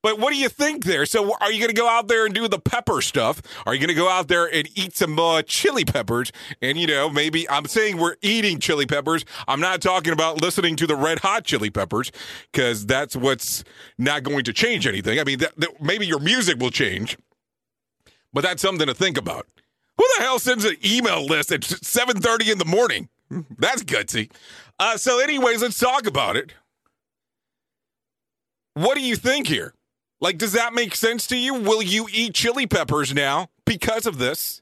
[0.02, 1.06] But what do you think there?
[1.06, 3.42] So are you gonna go out there and do the pepper stuff?
[3.66, 6.32] Are you gonna go out there and eat some uh, chili peppers?
[6.62, 9.24] And you know maybe i'm saying we're eating chili peppers.
[9.48, 12.12] I'm not talking about listening to the red hot chili peppers
[12.52, 13.64] because that's what's
[13.98, 15.20] not going to change anything.
[15.20, 15.40] I mean
[15.80, 17.18] maybe your music will change
[18.34, 19.48] but that's something to think about
[19.98, 23.10] who the hell sends an email list at 7.30 in the morning?
[23.58, 24.32] That's gutsy.
[24.80, 26.54] Uh, so anyways, let's talk about it.
[28.74, 29.74] What do you think here?
[30.20, 31.54] Like, does that make sense to you?
[31.54, 34.62] Will you eat chili peppers now because of this?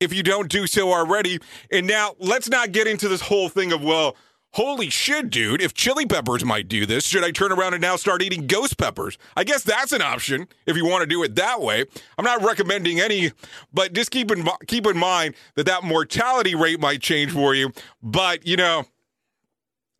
[0.00, 1.38] If you don't do so already.
[1.70, 4.16] And now let's not get into this whole thing of, well,
[4.56, 7.94] holy shit, dude, if chili peppers might do this, should I turn around and now
[7.96, 9.18] start eating ghost peppers?
[9.36, 11.84] I guess that's an option if you want to do it that way.
[12.16, 13.32] I'm not recommending any,
[13.74, 17.70] but just keep in, keep in mind that that mortality rate might change for you.
[18.02, 18.84] But, you know,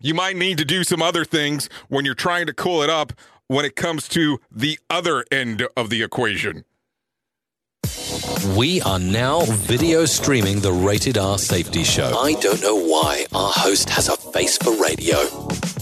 [0.00, 3.12] you might need to do some other things when you're trying to cool it up
[3.48, 6.64] when it comes to the other end of the equation.
[8.56, 12.16] We are now video streaming the Rated R Safety Show.
[12.16, 15.18] I don't know why our host has a face for radio.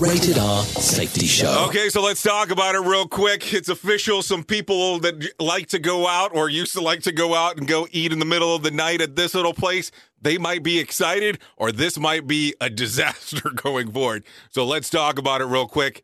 [0.01, 1.67] Rated R Safety Show.
[1.69, 3.53] Okay, so let's talk about it real quick.
[3.53, 4.23] It's official.
[4.23, 7.69] Some people that like to go out or used to like to go out and
[7.69, 10.79] go eat in the middle of the night at this little place, they might be
[10.79, 14.25] excited or this might be a disaster going forward.
[14.51, 16.03] So let's talk about it real quick.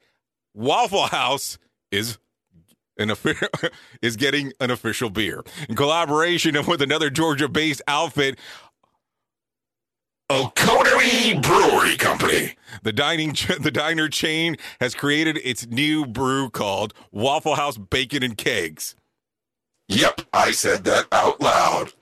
[0.55, 1.59] Waffle House
[1.91, 2.19] is
[3.01, 3.13] an
[4.03, 8.39] is getting an official beer in collaboration with another Georgia-based outfit.
[10.31, 12.55] Oconee Brewery Company.
[12.85, 18.37] The dining the diner chain has created its new brew called Waffle House Bacon and
[18.37, 18.95] Kegs.
[19.89, 21.93] Yep, I said that out loud.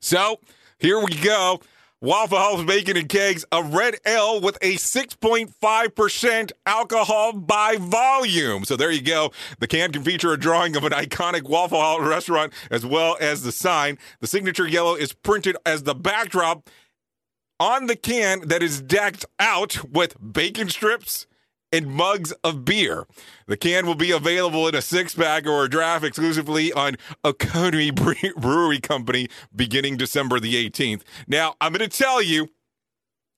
[0.00, 0.40] So
[0.78, 1.60] here we go.
[2.02, 8.64] Waffle House Bacon and Kegs, a red ale with a 6.5% alcohol by volume.
[8.64, 9.30] So there you go.
[9.60, 13.44] The can can feature a drawing of an iconic Waffle House restaurant as well as
[13.44, 13.98] the sign.
[14.18, 16.68] The signature yellow is printed as the backdrop
[17.60, 21.28] on the can that is decked out with bacon strips
[21.72, 23.06] and mugs of beer.
[23.46, 27.90] The can will be available in a six pack or a draft exclusively on Oconee
[27.90, 31.02] Bre- Brewery Company beginning December the 18th.
[31.26, 32.50] Now, I'm going to tell you,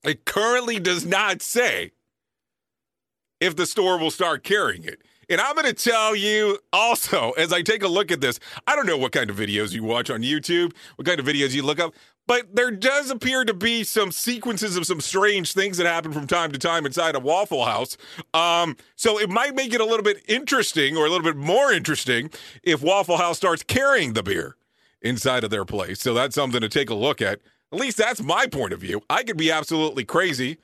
[0.03, 1.91] it currently does not say
[3.39, 5.01] if the store will start carrying it.
[5.27, 8.75] And I'm going to tell you also, as I take a look at this, I
[8.75, 11.63] don't know what kind of videos you watch on YouTube, what kind of videos you
[11.63, 11.93] look up,
[12.27, 16.27] but there does appear to be some sequences of some strange things that happen from
[16.27, 17.97] time to time inside a Waffle House.
[18.33, 21.71] Um, so it might make it a little bit interesting or a little bit more
[21.71, 22.29] interesting
[22.63, 24.55] if Waffle House starts carrying the beer
[25.01, 25.99] inside of their place.
[26.01, 27.39] So that's something to take a look at.
[27.71, 29.01] At least that's my point of view.
[29.09, 30.57] I could be absolutely crazy,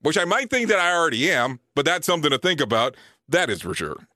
[0.00, 2.96] which I might think that I already am, but that's something to think about.
[3.28, 4.06] That is for sure.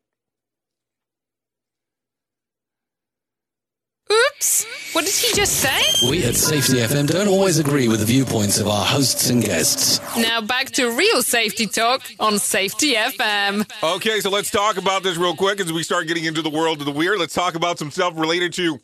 [4.12, 4.66] Oops.
[4.92, 6.09] What did he just say?
[6.11, 10.01] We at Safety FM don't always agree with the viewpoints of our hosts and guests.
[10.16, 13.70] Now back to real safety talk on Safety FM.
[13.83, 16.81] Okay, so let's talk about this real quick as we start getting into the world
[16.81, 17.18] of the weird.
[17.20, 18.81] Let's talk about some stuff related to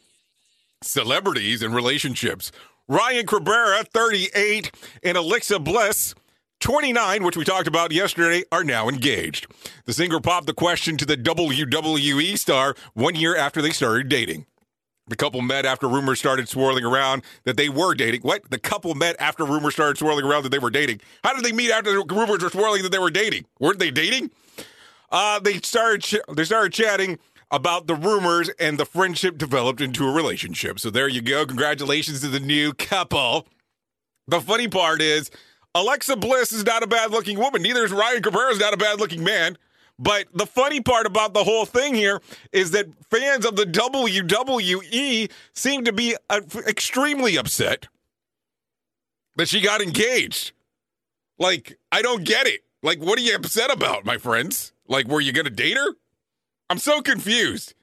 [0.83, 2.53] celebrities and relationships.
[2.87, 4.71] Ryan Cabrera, 38,
[5.03, 6.15] and Alexa Bliss,
[6.61, 9.49] 29, which we talked about yesterday, are now engaged.
[9.87, 14.47] The singer popped the question to the WWE star one year after they started dating.
[15.09, 18.23] The couple met after rumors started swirling around that they were dating.
[18.23, 18.51] What?
[18.51, 21.01] The couple met after rumors started swirling around that they were dating.
[21.23, 23.47] How did they meet after the rumors were swirling that they were dating?
[23.61, 24.31] Weren't they dating?
[25.11, 27.19] Uh, they started ch- they started chatting
[27.53, 30.81] about the rumors and the friendship developed into a relationship.
[30.81, 31.47] So there you go.
[31.47, 33.47] Congratulations to the new couple.
[34.27, 35.31] The funny part is
[35.77, 37.63] Alexa Bliss is not a bad looking woman.
[37.63, 39.57] Neither is Ryan Cabrera is not a bad looking man.
[39.99, 42.21] But the funny part about the whole thing here
[42.53, 47.89] is that fans of the WWE seem to be uh, extremely upset
[49.37, 50.53] that she got engaged.
[51.39, 52.61] Like, I don't get it.
[52.83, 54.73] Like, what are you upset about, my friends?
[54.87, 55.95] Like, were you going to date her?
[56.69, 57.75] I'm so confused.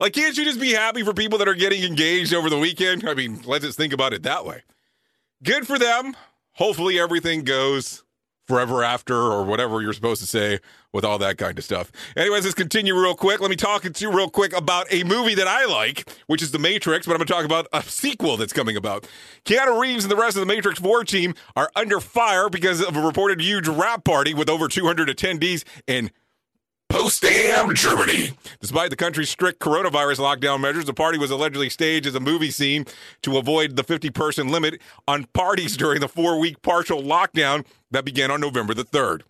[0.00, 3.08] Like, can't you just be happy for people that are getting engaged over the weekend?
[3.08, 4.62] I mean, let's just think about it that way.
[5.44, 6.16] Good for them.
[6.54, 8.02] Hopefully, everything goes
[8.52, 10.58] forever after or whatever you're supposed to say
[10.92, 11.90] with all that kind of stuff.
[12.18, 13.40] Anyways, let's continue real quick.
[13.40, 16.50] Let me talk to you real quick about a movie that I like, which is
[16.50, 19.08] The Matrix, but I'm going to talk about a sequel that's coming about.
[19.46, 22.94] Keanu Reeves and the rest of the Matrix 4 team are under fire because of
[22.94, 26.10] a reported huge wrap party with over 200 attendees in
[26.92, 28.32] Potsdam, Germany.
[28.60, 32.50] Despite the country's strict coronavirus lockdown measures, the party was allegedly staged as a movie
[32.50, 32.84] scene
[33.22, 34.78] to avoid the 50 person limit
[35.08, 39.22] on parties during the four week partial lockdown that began on November the 3rd.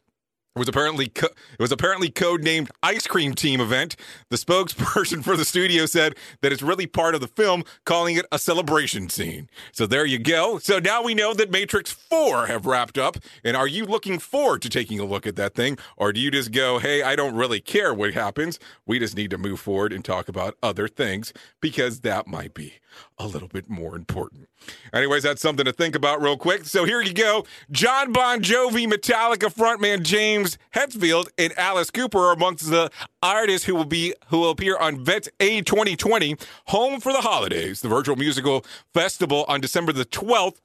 [0.54, 3.96] It was apparently co- it was apparently codenamed Ice Cream Team event.
[4.28, 8.26] The spokesperson for the studio said that it's really part of the film, calling it
[8.30, 9.48] a celebration scene.
[9.72, 10.58] So there you go.
[10.58, 13.16] So now we know that Matrix 4 have wrapped up.
[13.42, 15.78] And are you looking forward to taking a look at that thing?
[15.96, 18.58] Or do you just go, hey, I don't really care what happens.
[18.84, 22.74] We just need to move forward and talk about other things because that might be
[23.18, 24.48] a little bit more important.
[24.92, 26.64] Anyways, that's something to think about real quick.
[26.64, 27.44] So here you go.
[27.70, 32.90] John Bon Jovi, Metallica frontman James Hetfield, and Alice Cooper are amongst the
[33.22, 36.36] artists who will be who will appear on Vet A 2020,
[36.68, 40.58] Home for the Holidays, the virtual musical festival on December the 12th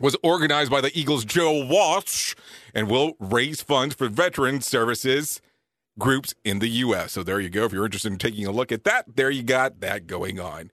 [0.00, 2.34] was organized by the Eagles' Joe Walsh
[2.74, 5.40] and will raise funds for veteran services
[5.98, 7.12] groups in the U.S.
[7.12, 7.64] So there you go.
[7.64, 10.70] If you're interested in taking a look at that, there you got that going on.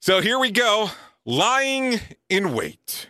[0.00, 0.90] So here we go.
[1.24, 3.08] Lying in wait.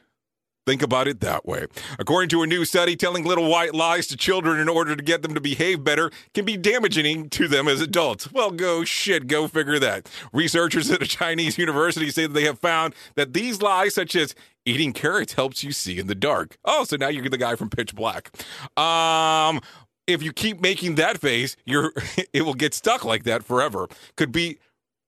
[0.66, 1.66] Think about it that way.
[1.98, 5.22] According to a new study, telling little white lies to children in order to get
[5.22, 8.32] them to behave better can be damaging to them as adults.
[8.32, 10.10] Well, go shit, go figure that.
[10.32, 14.34] Researchers at a Chinese university say that they have found that these lies, such as
[14.66, 16.56] eating carrots, helps you see in the dark.
[16.64, 18.30] Oh, so now you're the guy from Pitch Black.
[18.78, 19.60] Um,
[20.06, 21.92] if you keep making that face, you're
[22.32, 23.88] it will get stuck like that forever.
[24.16, 24.58] Could be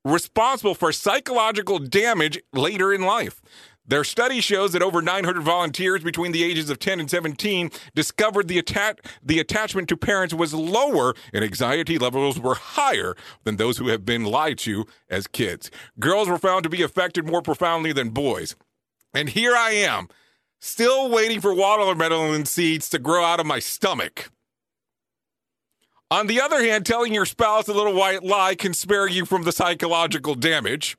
[0.04, 3.40] responsible for psychological damage later in life.
[3.86, 8.46] Their study shows that over 900 volunteers between the ages of 10 and 17 discovered
[8.46, 13.78] the, atta- the attachment to parents was lower and anxiety levels were higher than those
[13.78, 15.72] who have been lied to as kids.
[15.98, 18.54] Girls were found to be affected more profoundly than boys.
[19.12, 20.08] And here I am,
[20.60, 24.30] still waiting for watermelon seeds to grow out of my stomach.
[26.10, 29.44] On the other hand, telling your spouse a little white lie can spare you from
[29.44, 30.96] the psychological damage.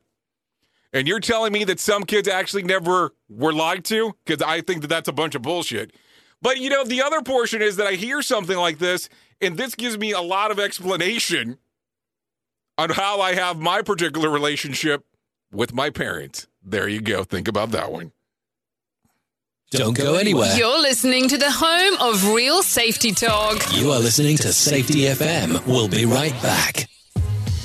[0.93, 4.14] And you're telling me that some kids actually never were lied to?
[4.26, 5.93] Because I think that that's a bunch of bullshit.
[6.41, 9.09] But you know, the other portion is that I hear something like this,
[9.41, 11.57] and this gives me a lot of explanation
[12.78, 15.05] on how I have my particular relationship
[15.51, 16.47] with my parents.
[16.64, 17.24] There you go.
[17.24, 18.12] Think about that one.
[19.72, 20.53] Don't go anywhere.
[20.57, 23.74] You're listening to the home of real safety talk.
[23.74, 25.65] You are listening to Safety FM.
[25.65, 26.89] We'll be right back.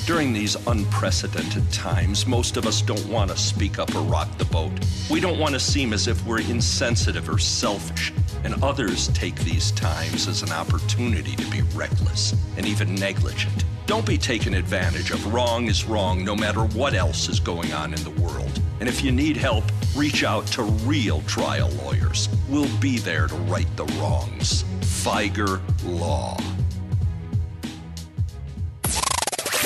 [0.06, 4.44] During these unprecedented times, most of us don't want to speak up or rock the
[4.44, 4.70] boat.
[5.10, 8.12] We don't want to seem as if we're insensitive or selfish,
[8.44, 13.64] and others take these times as an opportunity to be reckless and even negligent.
[13.86, 15.34] Don't be taken advantage of.
[15.34, 18.60] Wrong is wrong no matter what else is going on in the world.
[18.78, 19.64] And if you need help,
[19.96, 22.28] reach out to real trial lawyers.
[22.48, 24.62] We'll be there to right the wrongs.
[24.82, 26.36] Feiger Law.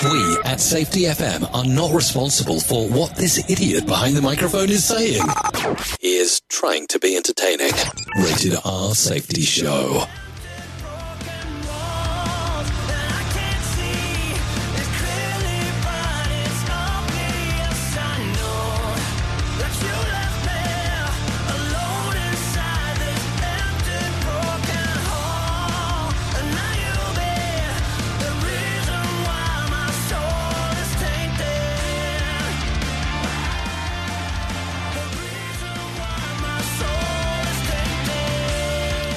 [0.02, 4.82] We at Safety FM are not responsible for what this idiot behind the microphone is
[4.82, 5.22] saying.
[6.00, 7.72] He is trying to be entertaining.
[8.16, 10.06] Rated R Safety Show.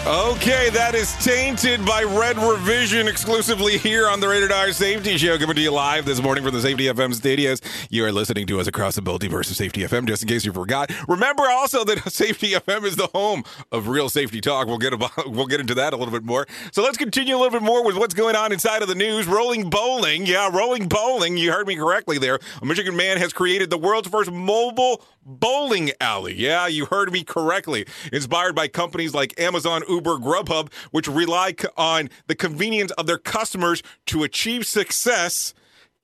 [0.06, 5.38] Okay, that is tainted by Red Revision exclusively here on the Rated R Safety Show,
[5.38, 7.62] coming to you live this morning from the Safety FM studios.
[7.90, 10.52] You are listening to us across the multiverse of Safety FM, just in case you
[10.52, 10.92] forgot.
[11.08, 14.68] Remember also that Safety FM is the home of real safety talk.
[14.68, 16.48] We'll get about, we'll get into that a little bit more.
[16.74, 19.26] So let's continue a little bit more with what's going on inside of the news.
[19.26, 21.38] Rolling bowling, yeah, rolling bowling.
[21.38, 22.40] You heard me correctly there.
[22.62, 26.34] A Michigan man has created the world's first mobile bowling alley.
[26.36, 27.86] Yeah, you heard me correctly.
[28.12, 33.84] Inspired by companies like Amazon, Uber, Grubhub, which rely on the convenience of their customers
[34.08, 35.54] to achieve success.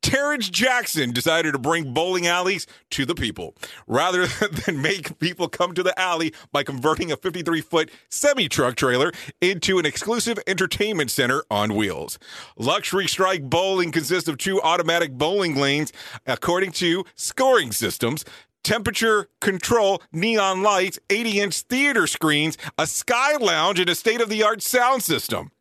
[0.01, 3.55] Terrence Jackson decided to bring bowling alleys to the people
[3.85, 4.27] rather
[4.65, 9.11] than make people come to the alley by converting a 53 foot semi truck trailer
[9.41, 12.17] into an exclusive entertainment center on wheels.
[12.57, 15.91] Luxury Strike Bowling consists of two automatic bowling lanes,
[16.25, 18.23] according to scoring systems
[18.63, 24.29] temperature control, neon lights, 80 inch theater screens, a sky lounge, and a state of
[24.29, 25.51] the art sound system.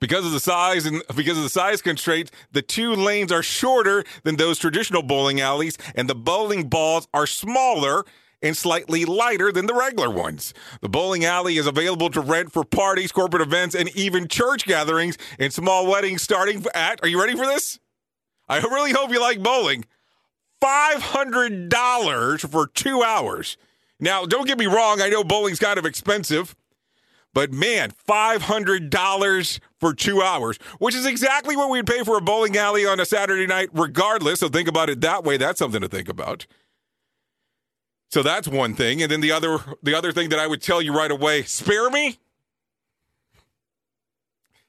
[0.00, 4.02] Because of the size and because of the size constraints, the two lanes are shorter
[4.22, 8.04] than those traditional bowling alleys, and the bowling balls are smaller
[8.42, 10.54] and slightly lighter than the regular ones.
[10.80, 15.18] The bowling alley is available to rent for parties, corporate events, and even church gatherings
[15.38, 17.78] and small weddings starting at, are you ready for this?
[18.48, 19.84] I really hope you like bowling.
[20.62, 23.56] $500 for two hours.
[23.98, 26.56] Now, don't get me wrong, I know bowling's kind of expensive,
[27.32, 32.56] but man, $500 for two hours, which is exactly what we'd pay for a bowling
[32.56, 34.40] alley on a Saturday night, regardless.
[34.40, 35.36] So think about it that way.
[35.36, 36.46] That's something to think about.
[38.10, 39.02] So that's one thing.
[39.02, 41.88] And then the other the other thing that I would tell you right away, spare
[41.90, 42.18] me.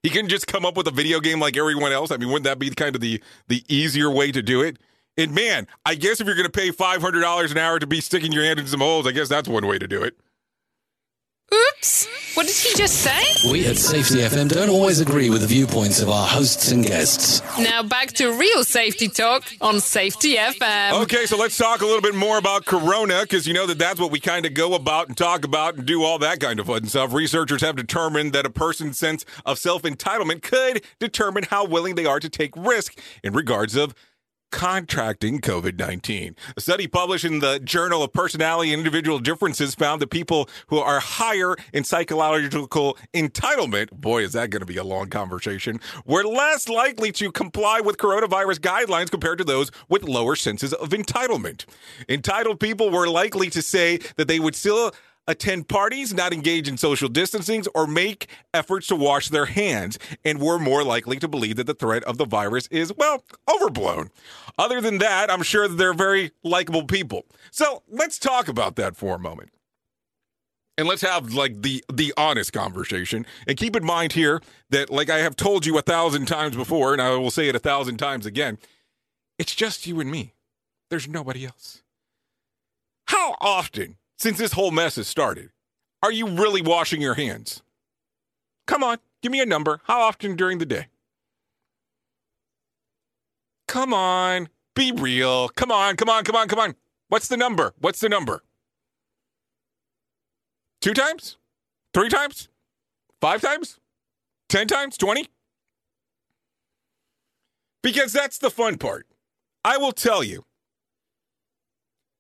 [0.04, 2.12] He can just come up with a video game like everyone else.
[2.12, 4.78] I mean, wouldn't that be kind of the the easier way to do it?
[5.18, 8.32] And man, I guess if you're going to pay $500 an hour to be sticking
[8.32, 10.16] your hand in some holes, I guess that's one way to do it.
[11.54, 12.08] Oops!
[12.36, 13.52] What did he just say?
[13.52, 17.42] We at Safety FM don't always agree with the viewpoints of our hosts and guests.
[17.60, 21.02] Now back to real safety talk on Safety FM.
[21.04, 24.00] Okay, so let's talk a little bit more about Corona because you know that that's
[24.00, 26.68] what we kind of go about and talk about and do all that kind of
[26.68, 27.12] fun stuff.
[27.12, 32.06] Researchers have determined that a person's sense of self entitlement could determine how willing they
[32.06, 33.94] are to take risk in regards of
[34.52, 36.36] contracting COVID 19.
[36.56, 40.78] A study published in the Journal of Personality and Individual Differences found that people who
[40.78, 46.24] are higher in psychological entitlement, boy, is that going to be a long conversation, were
[46.24, 51.66] less likely to comply with coronavirus guidelines compared to those with lower senses of entitlement.
[52.08, 54.92] Entitled people were likely to say that they would still
[55.28, 60.40] attend parties, not engage in social distancing, or make efforts to wash their hands, and
[60.40, 64.10] were more likely to believe that the threat of the virus is, well, overblown.
[64.58, 67.26] Other than that, I'm sure that they're very likable people.
[67.52, 69.52] So let's talk about that for a moment.
[70.78, 73.26] And let's have like the the honest conversation.
[73.46, 76.94] And keep in mind here that, like I have told you a thousand times before,
[76.94, 78.58] and I will say it a thousand times again,
[79.38, 80.34] it's just you and me.
[80.90, 81.84] There's nobody else.
[83.08, 85.50] How often since this whole mess has started,
[86.04, 87.64] are you really washing your hands?
[88.68, 89.82] Come on, give me a number.
[89.86, 90.88] How often during the day?
[93.68, 95.50] Come on, be real.
[95.50, 96.76] Come on, come on, come on, come on.
[97.08, 97.74] What's the number?
[97.80, 98.44] What's the number?
[100.82, 101.38] Two times?
[101.94, 102.48] Three times?
[103.22, 103.80] Five times?
[104.50, 104.98] Ten times?
[104.98, 105.28] Twenty?
[107.82, 109.08] Because that's the fun part.
[109.66, 110.44] I will tell you,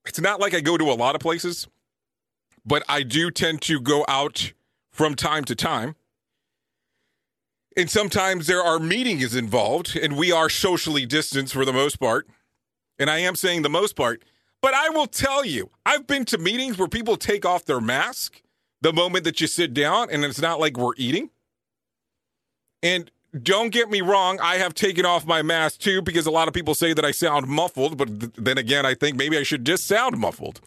[0.05, 1.67] it's not like I go to a lot of places
[2.65, 4.53] but I do tend to go out
[4.91, 5.95] from time to time.
[7.77, 12.27] And sometimes there are meetings involved, and we are socially distanced for the most part.
[12.99, 14.23] And I am saying the most part,
[14.61, 18.41] but I will tell you, I've been to meetings where people take off their mask
[18.81, 21.29] the moment that you sit down, and it's not like we're eating.
[22.83, 23.09] And
[23.41, 26.53] don't get me wrong, I have taken off my mask too because a lot of
[26.53, 29.65] people say that I sound muffled, but th- then again, I think maybe I should
[29.65, 30.59] just sound muffled.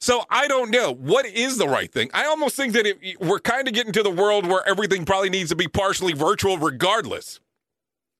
[0.00, 2.10] So I don't know what is the right thing.
[2.12, 5.30] I almost think that it, we're kind of getting to the world where everything probably
[5.30, 7.40] needs to be partially virtual, regardless.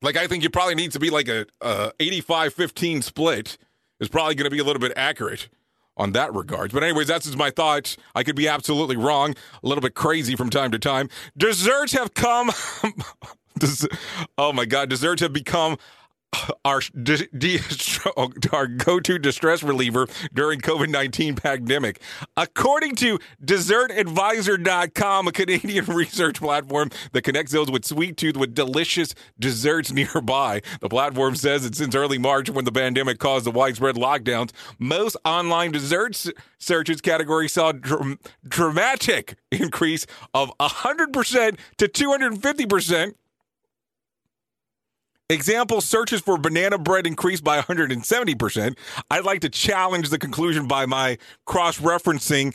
[0.01, 3.59] Like I think you probably need to be like a, a 85-15 split
[4.01, 5.49] is probably going to be a little bit accurate
[5.97, 6.73] on that regard.
[6.73, 7.97] But anyways, that's just my thoughts.
[8.15, 11.09] I could be absolutely wrong, a little bit crazy from time to time.
[11.37, 12.51] Desserts have come.
[14.39, 15.79] oh my God, desserts have become
[16.65, 17.61] our di- di-
[18.53, 22.01] our go-to distress reliever during COVID-19 pandemic.
[22.37, 29.15] According to dessertadvisor.com, a Canadian research platform that connects those with sweet tooth with delicious
[29.39, 30.63] desserts nearby.
[30.81, 35.17] The platform says that since early March when the pandemic caused the widespread lockdowns, most
[35.25, 43.15] online desserts searches category saw dr- dramatic increase of 100% to 250%
[45.35, 48.79] Example searches for banana bread increased by 170%.
[49.11, 52.55] I'd like to challenge the conclusion by my cross referencing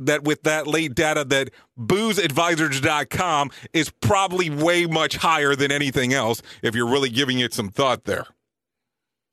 [0.00, 6.42] that with that late data that boozeadvisors.com is probably way much higher than anything else
[6.62, 8.26] if you're really giving it some thought there.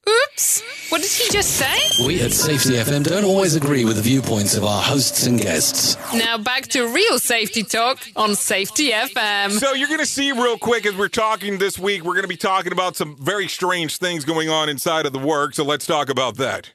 [0.10, 0.64] Oops!
[0.90, 2.06] What did he just say?
[2.06, 5.96] We at Safety FM don't always agree with the viewpoints of our hosts and guests.
[6.14, 9.52] Now back to real safety talk on Safety FM.
[9.52, 12.28] So you're going to see real quick as we're talking this week, we're going to
[12.28, 15.54] be talking about some very strange things going on inside of the work.
[15.54, 16.72] So let's talk about that.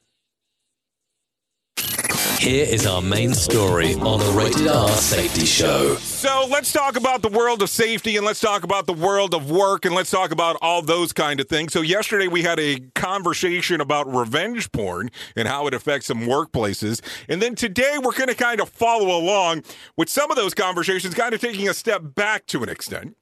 [2.38, 5.96] Here is our main story on the Rated R Safety Show.
[5.96, 9.50] So let's talk about the world of safety and let's talk about the world of
[9.50, 11.72] work and let's talk about all those kind of things.
[11.72, 17.00] So yesterday we had a conversation about revenge porn and how it affects some workplaces.
[17.28, 19.64] And then today we're going to kind of follow along
[19.96, 23.16] with some of those conversations, kind of taking a step back to an extent.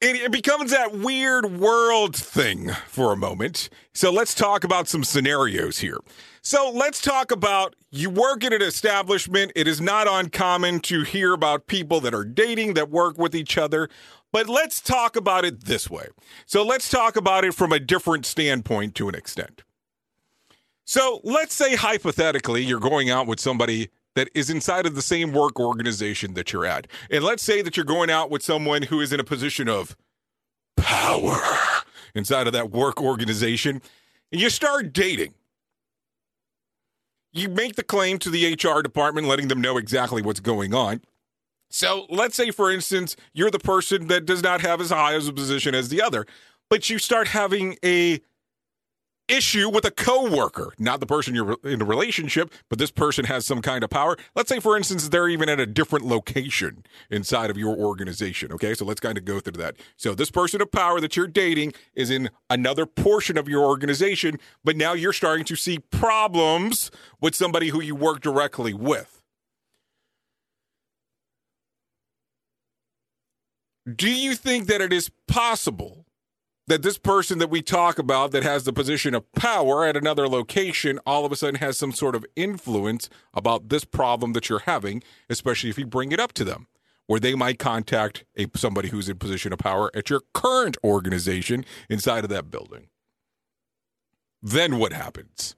[0.00, 3.68] It, it becomes that weird world thing for a moment.
[3.92, 5.98] So let's talk about some scenarios here.
[6.40, 9.52] So let's talk about you work at an establishment.
[9.54, 13.58] It is not uncommon to hear about people that are dating that work with each
[13.58, 13.90] other.
[14.32, 16.06] But let's talk about it this way.
[16.46, 19.64] So let's talk about it from a different standpoint to an extent.
[20.84, 25.32] So let's say hypothetically you're going out with somebody that is inside of the same
[25.32, 26.86] work organization that you're at.
[27.10, 29.96] And let's say that you're going out with someone who is in a position of
[30.76, 31.40] power
[32.14, 33.80] inside of that work organization.
[34.32, 35.34] And you start dating
[37.32, 41.00] you make the claim to the HR department, letting them know exactly what's going on.
[41.68, 45.28] So let's say, for instance, you're the person that does not have as high as
[45.28, 46.26] a position as the other,
[46.68, 48.20] but you start having a
[49.30, 53.46] issue with a coworker, not the person you're in a relationship, but this person has
[53.46, 54.16] some kind of power.
[54.34, 58.52] Let's say, for instance, they're even at a different location inside of your organization.
[58.52, 59.76] Okay, so let's kind of go through that.
[59.96, 64.38] So this person of power that you're dating is in another portion of your organization,
[64.64, 69.22] but now you're starting to see problems with somebody who you work directly with.
[73.96, 76.04] Do you think that it is possible
[76.70, 80.28] that this person that we talk about that has the position of power at another
[80.28, 84.60] location all of a sudden has some sort of influence about this problem that you're
[84.60, 86.68] having, especially if you bring it up to them?
[87.08, 91.64] Where they might contact a somebody who's in position of power at your current organization
[91.88, 92.86] inside of that building.
[94.40, 95.56] Then what happens?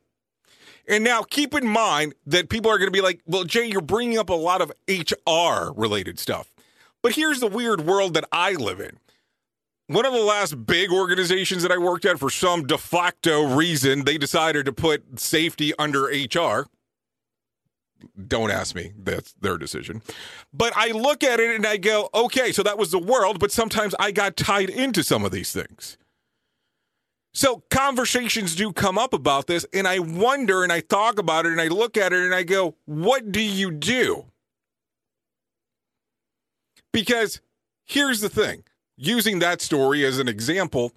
[0.89, 3.83] And now keep in mind that people are going to be like, well, Jay, you're
[3.83, 6.55] bringing up a lot of HR related stuff.
[7.03, 8.99] But here's the weird world that I live in.
[9.93, 14.07] One of the last big organizations that I worked at, for some de facto reason,
[14.07, 16.67] they decided to put safety under HR.
[18.27, 18.93] Don't ask me.
[18.99, 20.01] That's their decision.
[20.51, 23.53] But I look at it and I go, okay, so that was the world, but
[23.53, 25.99] sometimes I got tied into some of these things.
[27.35, 31.53] So conversations do come up about this, and I wonder and I talk about it
[31.53, 34.25] and I look at it and I go, what do you do?
[36.95, 37.43] Because
[37.85, 38.65] here's the thing
[38.97, 40.93] using that story as an example,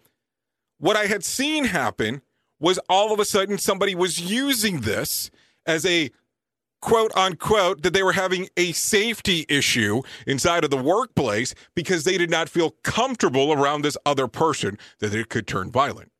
[0.78, 2.22] what I had seen happen
[2.60, 5.30] was all of a sudden somebody was using this
[5.66, 6.10] as a
[6.82, 12.18] quote unquote that they were having a safety issue inside of the workplace because they
[12.18, 16.12] did not feel comfortable around this other person that it could turn violent.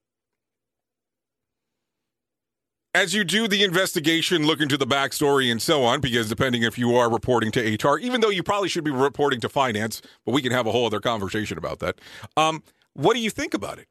[2.96, 6.78] As you do the investigation, look into the backstory and so on, because depending if
[6.78, 10.34] you are reporting to HR, even though you probably should be reporting to finance, but
[10.34, 12.00] we can have a whole other conversation about that.
[12.38, 13.90] Um, what do you think about it?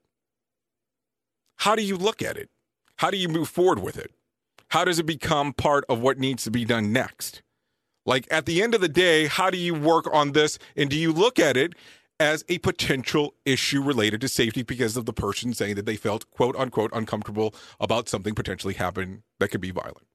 [1.56, 2.48] How do you look at it?
[2.96, 4.10] How do you move forward with it?
[4.68, 7.42] How does it become part of what needs to be done next?
[8.06, 10.58] Like at the end of the day, how do you work on this?
[10.76, 11.74] And do you look at it
[12.20, 16.30] as a potential issue related to safety because of the person saying that they felt
[16.30, 20.06] quote unquote uncomfortable about something potentially happening that could be violent?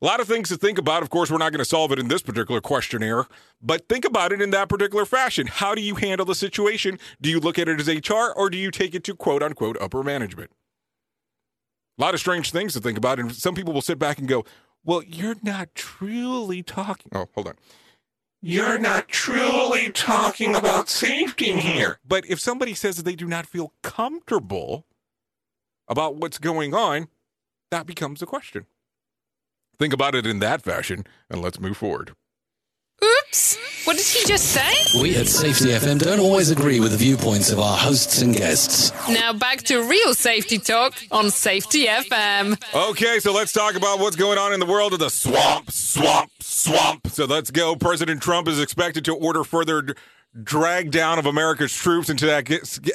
[0.00, 1.04] A lot of things to think about.
[1.04, 3.26] Of course, we're not going to solve it in this particular questionnaire,
[3.62, 5.46] but think about it in that particular fashion.
[5.46, 6.98] How do you handle the situation?
[7.20, 9.80] Do you look at it as HR or do you take it to quote unquote
[9.80, 10.50] upper management?
[11.98, 13.20] A lot of strange things to think about.
[13.20, 14.44] And some people will sit back and go,
[14.84, 17.12] well, you're not truly talking.
[17.14, 17.54] Oh, hold on.
[18.44, 22.00] You're not truly talking about safety here.
[22.04, 24.84] But if somebody says that they do not feel comfortable
[25.86, 27.06] about what's going on,
[27.70, 28.66] that becomes a question.
[29.78, 32.16] Think about it in that fashion, and let's move forward.
[33.02, 33.58] Oops!
[33.84, 35.00] What did he just say?
[35.02, 38.92] We at Safety FM don't always agree with the viewpoints of our hosts and guests.
[39.08, 42.62] Now back to real safety talk on Safety FM.
[42.90, 46.30] Okay, so let's talk about what's going on in the world of the swamp, swamp,
[46.40, 47.08] swamp.
[47.08, 47.74] So let's go.
[47.74, 49.94] President Trump is expected to order further d-
[50.44, 52.30] drag down of America's troops into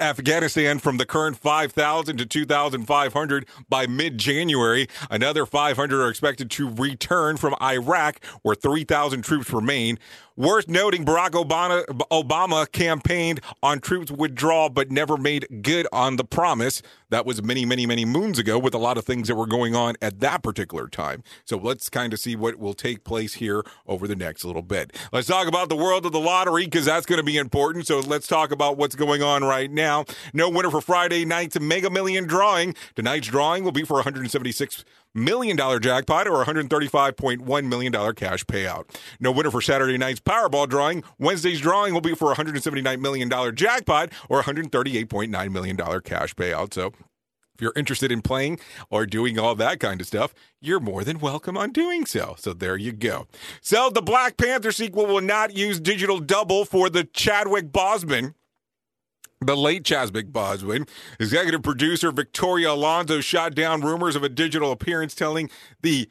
[0.01, 4.87] Afghanistan from the current 5,000 to 2,500 by mid January.
[5.11, 9.99] Another 500 are expected to return from Iraq, where 3,000 troops remain.
[10.37, 16.23] Worth noting, Barack Obama, Obama campaigned on troops withdrawal, but never made good on the
[16.23, 16.83] promise.
[17.09, 19.75] That was many, many, many moons ago with a lot of things that were going
[19.75, 21.23] on at that particular time.
[21.43, 24.95] So let's kind of see what will take place here over the next little bit.
[25.11, 27.87] Let's talk about the world of the lottery because that's going to be important.
[27.87, 30.05] So let's talk about what's going on right now.
[30.33, 32.75] No winner for Friday night's Mega Million drawing.
[32.95, 38.85] Tonight's drawing will be for 176 million dollar jackpot or $135.1 million cash payout.
[39.19, 41.03] No winner for Saturday night's Powerball drawing.
[41.19, 46.73] Wednesday's drawing will be for $179 million jackpot or $138.9 million cash payout.
[46.73, 46.93] So
[47.57, 48.59] if you're interested in playing
[48.91, 52.35] or doing all that kind of stuff, you're more than welcome on doing so.
[52.37, 53.25] So there you go.
[53.61, 58.35] So the Black Panther sequel will not use digital double for the Chadwick Boseman
[59.41, 60.87] the late Chadwick Boseman,
[61.19, 65.49] executive producer Victoria Alonso shot down rumors of a digital appearance telling
[65.81, 66.09] the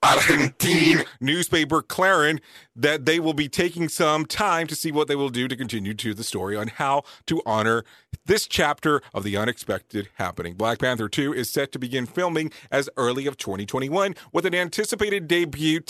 [0.00, 2.40] Argentine newspaper Clarin
[2.76, 5.92] that they will be taking some time to see what they will do to continue
[5.94, 7.84] to the story on how to honor
[8.24, 10.54] this chapter of the unexpected happening.
[10.54, 15.26] Black Panther 2 is set to begin filming as early of 2021 with an anticipated
[15.26, 15.80] debut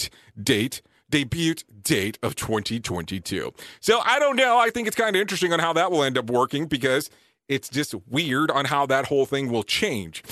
[0.43, 0.81] date
[1.11, 3.53] debut date of 2022.
[3.81, 4.59] So I don't know.
[4.59, 7.11] I think it's kind of interesting on how that will end up working because
[7.49, 10.23] it's just weird on how that whole thing will change.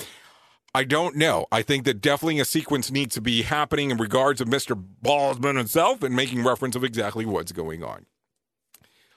[0.75, 1.47] I don't know.
[1.51, 4.81] I think that definitely a sequence needs to be happening in regards of Mr.
[5.01, 8.05] Baldwin himself and making reference of exactly what's going on.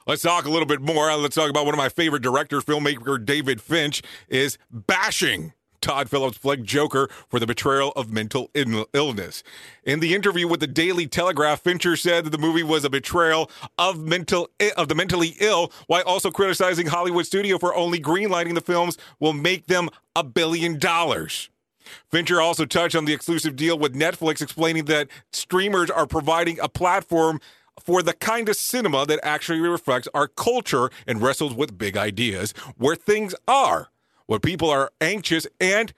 [0.07, 1.15] Let's talk a little bit more.
[1.15, 6.37] Let's talk about one of my favorite directors, filmmaker David Fincher, is bashing Todd Phillips
[6.37, 8.49] flick Joker for the betrayal of mental
[8.93, 9.43] illness.
[9.83, 13.49] In the interview with the Daily Telegraph, Fincher said that the movie was a betrayal
[13.77, 18.61] of mental of the mentally ill, while also criticizing Hollywood studio for only greenlighting the
[18.61, 21.49] films will make them a billion dollars.
[22.09, 26.69] Fincher also touched on the exclusive deal with Netflix, explaining that streamers are providing a
[26.69, 27.39] platform
[27.83, 32.53] for the kind of cinema that actually reflects our culture and wrestles with big ideas,
[32.77, 33.89] where things are,
[34.31, 35.91] what people are anxious and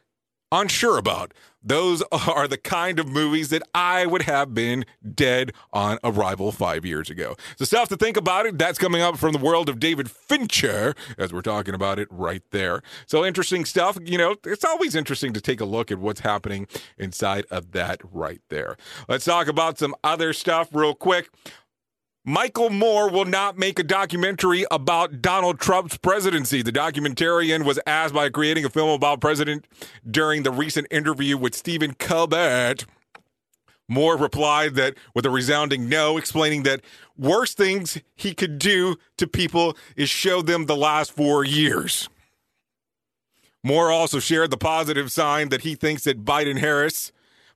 [0.52, 1.36] unsure about.
[1.62, 6.84] Those are the kind of movies that I would have been dead on arrival five
[6.84, 7.36] years ago.
[7.58, 8.58] So, stuff to think about it.
[8.58, 12.42] That's coming up from the world of David Fincher, as we're talking about it right
[12.50, 12.82] there.
[13.06, 14.00] So, interesting stuff.
[14.04, 16.68] You know, it's always interesting to take a look at what's happening
[16.98, 18.78] inside of that right there.
[19.08, 21.30] Let's talk about some other stuff real quick.
[22.26, 26.62] Michael Moore will not make a documentary about Donald Trump's presidency.
[26.62, 29.68] The documentarian was asked by creating a film about president
[30.10, 32.86] during the recent interview with Stephen Colbert.
[33.90, 36.80] Moore replied that with a resounding no, explaining that
[37.18, 42.08] worst things he could do to people is show them the last four years.
[43.66, 47.12] Moore also shared the positive sign that he thinks that Biden Harris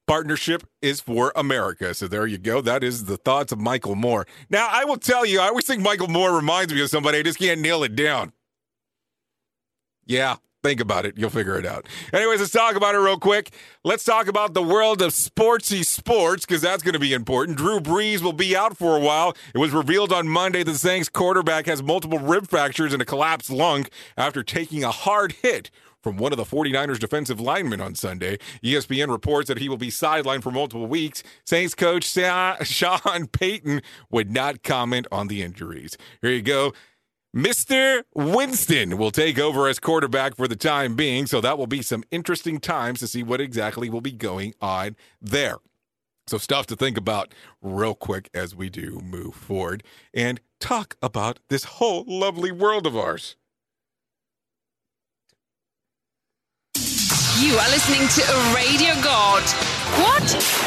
[0.07, 1.93] partnership is for America.
[1.93, 2.61] So there you go.
[2.61, 4.25] That is the thoughts of Michael Moore.
[4.49, 7.19] Now, I will tell you, I always think Michael Moore reminds me of somebody.
[7.19, 8.31] I just can't nail it down.
[10.05, 11.17] Yeah, think about it.
[11.17, 11.85] You'll figure it out.
[12.13, 13.51] Anyways, let's talk about it real quick.
[13.83, 17.57] Let's talk about the world of sportsy sports because that's going to be important.
[17.57, 19.35] Drew Brees will be out for a while.
[19.53, 23.05] It was revealed on Monday that the Saints quarterback has multiple rib fractures and a
[23.05, 23.85] collapsed lung
[24.15, 25.69] after taking a hard hit
[26.01, 28.37] from one of the 49ers defensive linemen on Sunday.
[28.63, 31.23] ESPN reports that he will be sidelined for multiple weeks.
[31.45, 35.97] Saints coach Sa- Sean Payton would not comment on the injuries.
[36.21, 36.73] Here you go.
[37.35, 38.03] Mr.
[38.15, 42.03] Winston will take over as quarterback for the time being, so that will be some
[42.09, 45.57] interesting times to see what exactly will be going on there.
[46.25, 49.83] So, stuff to think about real quick as we do move forward
[50.13, 53.35] and talk about this whole lovely world of ours.
[57.39, 59.43] You are listening to a radio god.
[60.01, 60.23] What?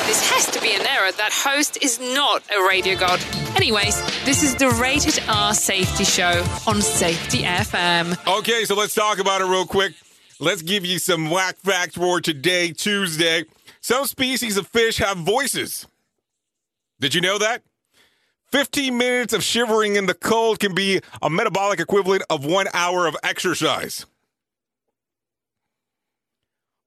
[0.07, 1.11] This has to be an error.
[1.11, 3.21] That host is not a radio god.
[3.57, 8.17] Anyways, this is the Rated R Safety Show on Safety FM.
[8.39, 9.95] Okay, so let's talk about it real quick.
[10.39, 13.47] Let's give you some whack facts for today, Tuesday.
[13.81, 15.89] Some species of fish have voices.
[17.01, 17.63] Did you know that?
[18.53, 23.09] 15 minutes of shivering in the cold can be a metabolic equivalent of one hour
[23.09, 24.07] of exercise.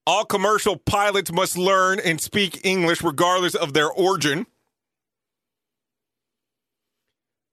[0.05, 4.47] All commercial pilots must learn and speak English regardless of their origin.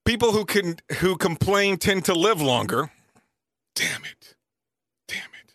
[0.05, 2.91] People who can who complain tend to live longer.
[3.77, 4.35] Damn it.
[5.07, 5.55] Damn it.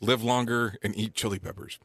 [0.00, 1.78] Live longer and eat chili peppers.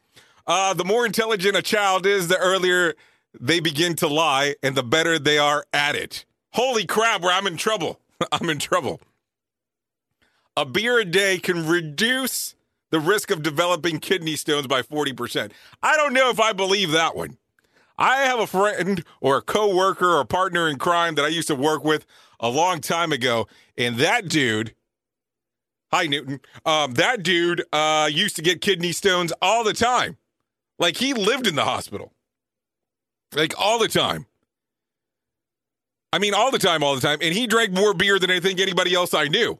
[0.45, 2.95] Uh, the more intelligent a child is, the earlier
[3.39, 6.25] they begin to lie and the better they are at it.
[6.53, 7.99] Holy crap, where I'm in trouble.
[8.33, 8.99] I'm in trouble.
[10.57, 12.55] A beer a day can reduce
[12.93, 15.51] the risk of developing kidney stones by 40%.
[15.81, 17.39] I don't know if I believe that one.
[17.97, 21.47] I have a friend or a coworker or a partner in crime that I used
[21.47, 22.05] to work with
[22.39, 24.75] a long time ago, and that dude,
[25.91, 30.17] hi Newton, um, that dude uh, used to get kidney stones all the time.
[30.77, 32.13] Like he lived in the hospital,
[33.33, 34.27] like all the time.
[36.11, 38.39] I mean, all the time, all the time, and he drank more beer than I
[38.39, 39.59] think anybody else I knew.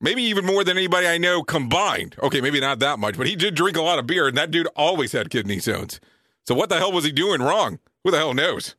[0.00, 2.14] Maybe even more than anybody I know combined.
[2.22, 4.52] Okay, maybe not that much, but he did drink a lot of beer, and that
[4.52, 5.98] dude always had kidney stones.
[6.46, 7.80] So what the hell was he doing wrong?
[8.04, 8.76] Who the hell knows?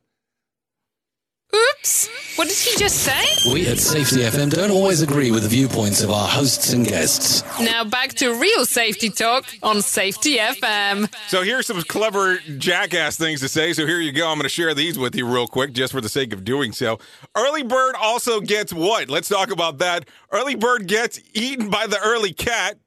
[1.56, 2.10] Oops!
[2.38, 3.52] What did he just say?
[3.52, 7.44] We at Safety FM don't always agree with the viewpoints of our hosts and guests.
[7.60, 11.12] Now back to real safety talk on Safety FM.
[11.28, 13.74] So here's some clever jackass things to say.
[13.74, 14.28] So here you go.
[14.28, 16.72] I'm going to share these with you real quick, just for the sake of doing
[16.72, 17.00] so.
[17.36, 19.10] Early bird also gets what?
[19.10, 20.08] Let's talk about that.
[20.32, 22.78] Early bird gets eaten by the early cat,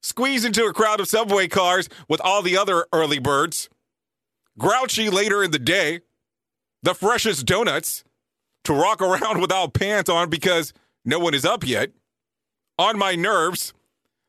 [0.00, 3.68] squeezed into a crowd of subway cars with all the other early birds,
[4.58, 6.00] grouchy later in the day,
[6.82, 8.04] the freshest donuts,
[8.64, 10.72] to rock around without pants on because
[11.04, 11.90] no one is up yet,
[12.78, 13.72] on my nerves,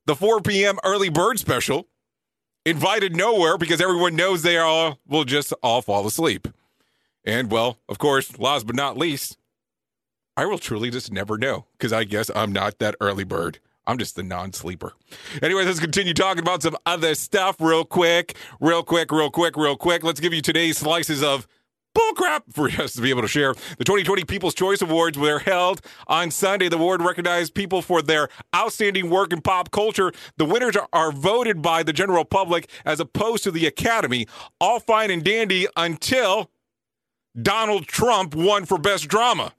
[0.06, 0.78] the 4 p.m.
[0.84, 1.88] early bird special,
[2.66, 6.48] invited nowhere because everyone knows they all will just all fall asleep.
[7.24, 9.38] And well, of course, last but not least,
[10.36, 13.60] I will truly just never know because I guess I'm not that early bird.
[13.86, 14.94] I'm just the non sleeper.
[15.42, 19.76] Anyway, let's continue talking about some other stuff real quick, real quick, real quick, real
[19.76, 20.04] quick.
[20.04, 21.48] Let's give you today's slices of
[21.96, 23.54] bullcrap for us to be able to share.
[23.78, 26.70] The 2020 People's Choice Awards were held on Sunday.
[26.70, 30.12] The award recognized people for their outstanding work in pop culture.
[30.38, 34.28] The winners are, are voted by the general public as opposed to the Academy.
[34.60, 36.50] All fine and dandy until
[37.40, 39.54] Donald Trump won for Best Drama.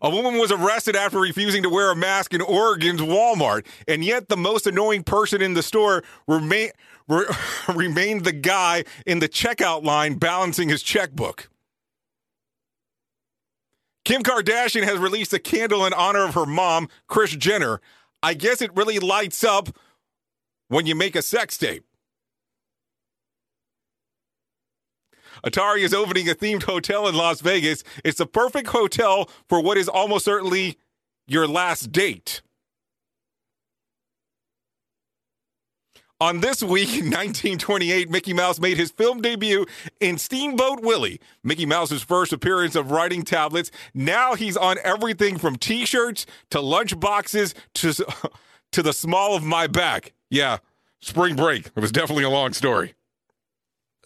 [0.00, 4.28] A woman was arrested after refusing to wear a mask in Oregon's Walmart, and yet
[4.28, 6.70] the most annoying person in the store remain,
[7.08, 7.26] re-
[7.74, 11.48] remained the guy in the checkout line balancing his checkbook.
[14.04, 17.80] Kim Kardashian has released a candle in honor of her mom, Kris Jenner.
[18.22, 19.68] I guess it really lights up
[20.68, 21.84] when you make a sex tape.
[25.44, 27.84] Atari is opening a themed hotel in Las Vegas.
[28.04, 30.78] It's the perfect hotel for what is almost certainly
[31.26, 32.42] your last date.
[36.20, 39.66] On this week in 1928, Mickey Mouse made his film debut
[40.00, 43.70] in Steamboat Willie, Mickey Mouse's first appearance of writing tablets.
[43.94, 47.92] Now he's on everything from t-shirts to lunch boxes to
[48.72, 50.12] to the small of my back.
[50.28, 50.58] Yeah,
[51.00, 51.66] spring break.
[51.66, 52.94] It was definitely a long story.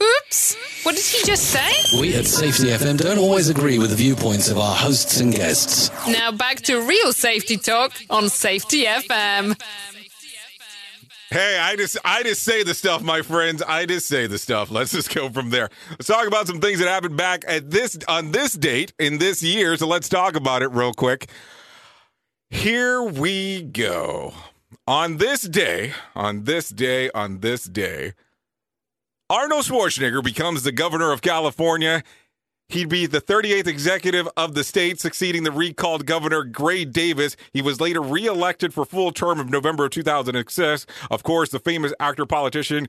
[0.02, 0.56] Oops.
[0.84, 1.98] What did he just say?
[2.00, 5.90] We at Safety FM don't always agree with the viewpoints of our hosts and guests.
[6.08, 9.58] Now back to real safety talk on Safety FM.
[11.32, 13.62] Hey, I just I just say the stuff, my friends.
[13.62, 14.70] I just say the stuff.
[14.70, 15.70] Let's just go from there.
[15.88, 19.42] Let's talk about some things that happened back at this on this date in this
[19.42, 19.78] year.
[19.78, 21.30] So let's talk about it real quick.
[22.50, 24.34] Here we go.
[24.86, 28.12] On this day, on this day, on this day,
[29.30, 32.02] Arnold Schwarzenegger becomes the governor of California.
[32.72, 37.36] He'd be the 38th executive of the state, succeeding the recalled governor Gray Davis.
[37.52, 40.86] He was later reelected for full term of November of 2006.
[41.10, 42.88] Of course, the famous actor politician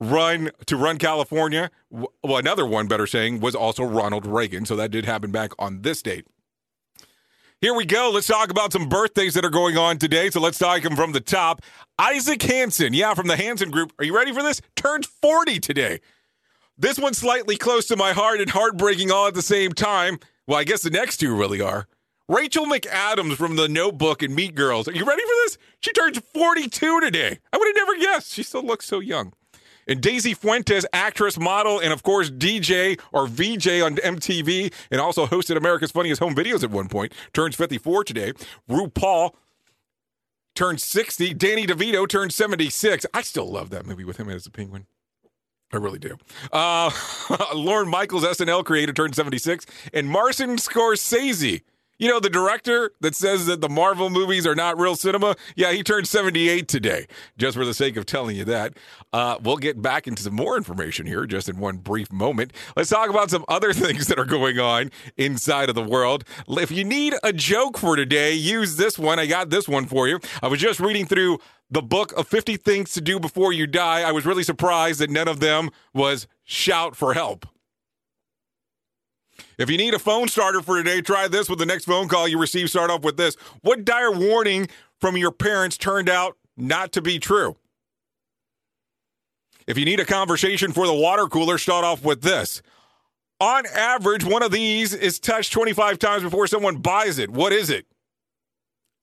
[0.00, 1.70] run to run California.
[1.90, 4.64] Well, another one, better saying, was also Ronald Reagan.
[4.66, 6.26] So that did happen back on this date.
[7.60, 8.10] Here we go.
[8.12, 10.30] Let's talk about some birthdays that are going on today.
[10.30, 11.62] So let's talk them from the top.
[11.98, 13.92] Isaac Hanson, yeah, from the Hanson Group.
[13.98, 14.60] Are you ready for this?
[14.74, 16.00] Turns 40 today.
[16.82, 20.18] This one's slightly close to my heart and heartbreaking all at the same time.
[20.48, 21.86] Well, I guess the next two really are.
[22.28, 24.88] Rachel McAdams from The Notebook and Mean Girls.
[24.88, 25.58] Are you ready for this?
[25.78, 27.38] She turns 42 today.
[27.52, 28.32] I would have never guessed.
[28.32, 29.32] She still looks so young.
[29.86, 35.26] And Daisy Fuentes, actress, model, and of course DJ or VJ on MTV, and also
[35.26, 38.32] hosted America's Funniest Home Videos at one point, turns 54 today.
[38.68, 39.34] RuPaul
[40.56, 41.32] turns 60.
[41.34, 43.06] Danny DeVito turns 76.
[43.14, 44.86] I still love that movie with him as a penguin.
[45.72, 46.18] I really do.
[46.52, 46.90] Uh,
[47.54, 49.64] Lorne Michaels, SNL creator, turned 76.
[49.92, 51.62] And Martin Scorsese,
[51.98, 55.36] you know, the director that says that the Marvel movies are not real cinema.
[55.54, 57.06] Yeah, he turned 78 today,
[57.38, 58.76] just for the sake of telling you that.
[59.12, 62.52] Uh, we'll get back into some more information here just in one brief moment.
[62.76, 66.24] Let's talk about some other things that are going on inside of the world.
[66.48, 69.18] If you need a joke for today, use this one.
[69.18, 70.18] I got this one for you.
[70.42, 71.38] I was just reading through
[71.70, 74.02] the book of 50 things to do before you die.
[74.02, 77.46] I was really surprised that none of them was shout for help.
[79.58, 82.26] If you need a phone starter for today, try this with the next phone call
[82.26, 82.70] you receive.
[82.70, 83.36] Start off with this.
[83.62, 84.68] What dire warning
[85.00, 87.56] from your parents turned out not to be true?
[89.66, 92.62] If you need a conversation for the water cooler, start off with this.
[93.40, 97.30] On average, one of these is touched 25 times before someone buys it.
[97.30, 97.86] What is it?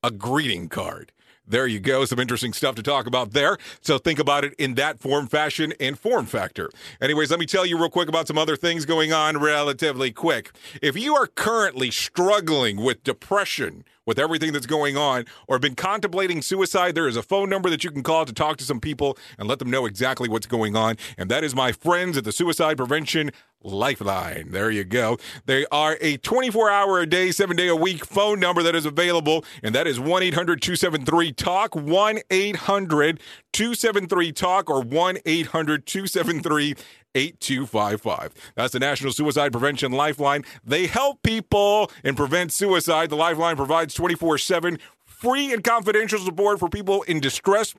[0.03, 1.11] A greeting card.
[1.49, 2.05] There you go.
[2.05, 3.57] Some interesting stuff to talk about there.
[3.81, 6.69] So think about it in that form, fashion, and form factor.
[7.01, 10.51] Anyways, let me tell you real quick about some other things going on relatively quick.
[10.79, 15.75] If you are currently struggling with depression, with everything that's going on, or have been
[15.75, 18.79] contemplating suicide, there is a phone number that you can call to talk to some
[18.79, 20.95] people and let them know exactly what's going on.
[21.15, 23.29] And that is my friends at the Suicide Prevention
[23.61, 24.51] Lifeline.
[24.51, 25.17] There you go.
[25.45, 28.85] They are a 24 hour a day, seven day a week phone number that is
[28.85, 33.19] available, and that is 1 800 273 TALK, 1 800
[33.51, 36.75] 273 TALK, or 1 800 273
[37.15, 38.33] 8255.
[38.55, 40.43] That's the National Suicide Prevention Lifeline.
[40.63, 43.09] They help people and prevent suicide.
[43.09, 47.75] The Lifeline provides 24 7 free and confidential support for people in distress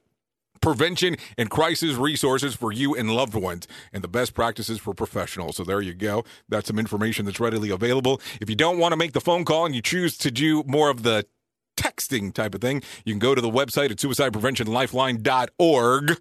[0.61, 5.57] prevention and crisis resources for you and loved ones and the best practices for professionals.
[5.57, 6.25] So there you go.
[6.49, 8.21] That's some information that's readily available.
[8.41, 10.91] If you don't want to make the phone call and you choose to do more
[10.91, 11.27] of the
[11.77, 16.21] texting type of thing, you can go to the website at suicidepreventionlifeline.org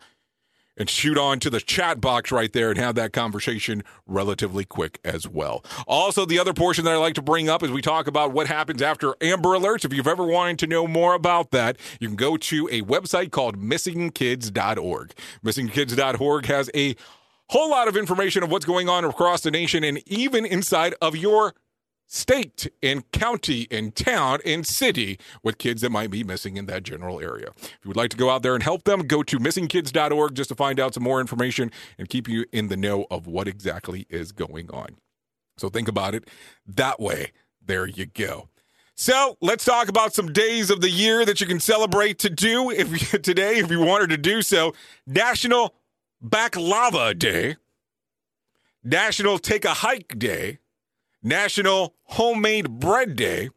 [0.80, 4.99] and shoot on to the chat box right there and have that conversation relatively quick
[5.03, 5.63] as well.
[5.88, 8.47] Also, the other portion that I like to bring up is we talk about what
[8.47, 9.86] happens after Amber Alerts.
[9.86, 13.32] If you've ever wanted to know more about that, you can go to a website
[13.32, 15.13] called missingkids.org.
[15.43, 16.95] Missingkids.org has a
[17.49, 21.15] Whole lot of information of what's going on across the nation and even inside of
[21.15, 21.55] your
[22.10, 26.84] state and county and town and city with kids that might be missing in that
[26.84, 27.51] general area.
[27.55, 30.49] If you would like to go out there and help them, go to missingkids.org just
[30.49, 34.07] to find out some more information and keep you in the know of what exactly
[34.10, 34.97] is going on.
[35.57, 36.28] So think about it
[36.66, 37.32] that way.
[37.64, 38.49] There you go.
[38.95, 42.72] So let's talk about some days of the year that you can celebrate to do
[42.72, 44.74] if you, today, if you wanted to do so.
[45.05, 45.76] National
[46.26, 47.57] Baklava Day,
[48.84, 50.57] National Take a Hike Day,
[51.22, 53.49] National Homemade Bread Day,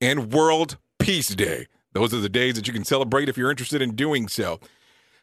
[0.00, 1.66] and World Peace Day.
[1.92, 4.60] Those are the days that you can celebrate if you're interested in doing so.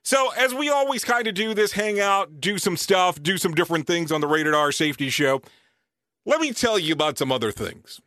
[0.03, 3.53] So, as we always kind of do this, hang out, do some stuff, do some
[3.53, 5.41] different things on the Rated R Safety Show,
[6.25, 7.99] let me tell you about some other things.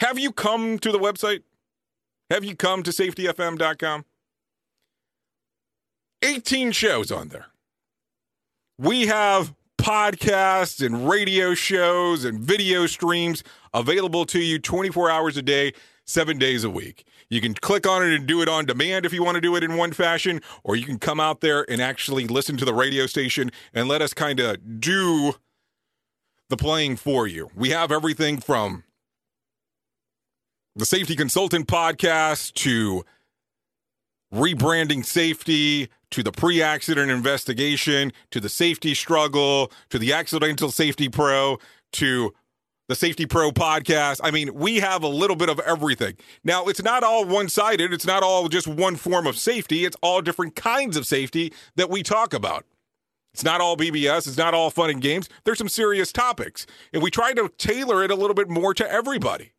[0.00, 1.42] Have you come to the website?
[2.30, 4.04] Have you come to safetyfm.com?
[6.22, 7.46] 18 shows on there.
[8.78, 9.54] We have
[9.86, 15.72] podcasts and radio shows and video streams available to you 24 hours a day,
[16.04, 17.06] seven days a week.
[17.30, 19.54] You can click on it and do it on demand if you want to do
[19.54, 22.74] it in one fashion, or you can come out there and actually listen to the
[22.74, 25.34] radio station and let us kind of do
[26.48, 27.48] the playing for you.
[27.54, 28.82] We have everything from
[30.74, 33.04] the Safety Consultant podcast to
[34.34, 41.08] rebranding safety to the pre accident investigation to the safety struggle to the accidental safety
[41.08, 41.58] pro
[41.92, 42.32] to
[42.88, 44.20] the Safety Pro podcast.
[44.22, 46.16] I mean, we have a little bit of everything.
[46.44, 49.96] Now, it's not all one sided, it's not all just one form of safety, it's
[50.02, 52.64] all different kinds of safety that we talk about.
[53.34, 55.28] It's not all BBS, it's not all fun and games.
[55.44, 58.90] There's some serious topics, and we try to tailor it a little bit more to
[58.90, 59.52] everybody.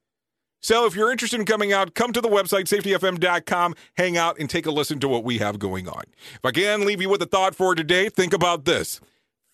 [0.61, 4.49] So if you're interested in coming out, come to the website, safetyfm.com, hang out, and
[4.49, 6.03] take a listen to what we have going on.
[6.33, 8.99] If I can leave you with a thought for today, think about this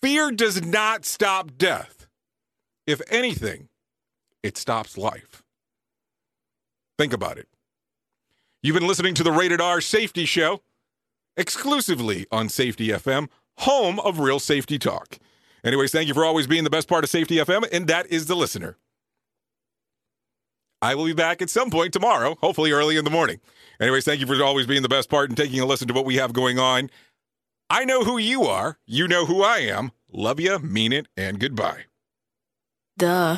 [0.02, 2.08] fear does not stop death.
[2.86, 3.70] If anything,
[4.42, 5.44] it stops life.
[6.98, 7.48] Think about it.
[8.62, 10.62] You've been listening to the Rated R Safety Show
[11.36, 13.30] exclusively on Safety FM,
[13.60, 15.18] home of real safety talk.
[15.64, 18.26] Anyways, thank you for always being the best part of Safety FM, and that is
[18.26, 18.78] the listener.
[20.84, 23.40] I will be back at some point tomorrow, hopefully early in the morning.
[23.80, 26.04] Anyways, thank you for always being the best part and taking a listen to what
[26.04, 26.90] we have going on.
[27.70, 28.78] I know who you are.
[28.86, 29.94] You know who I am.
[30.12, 31.86] Love you, mean it, and goodbye.
[32.98, 33.38] Duh.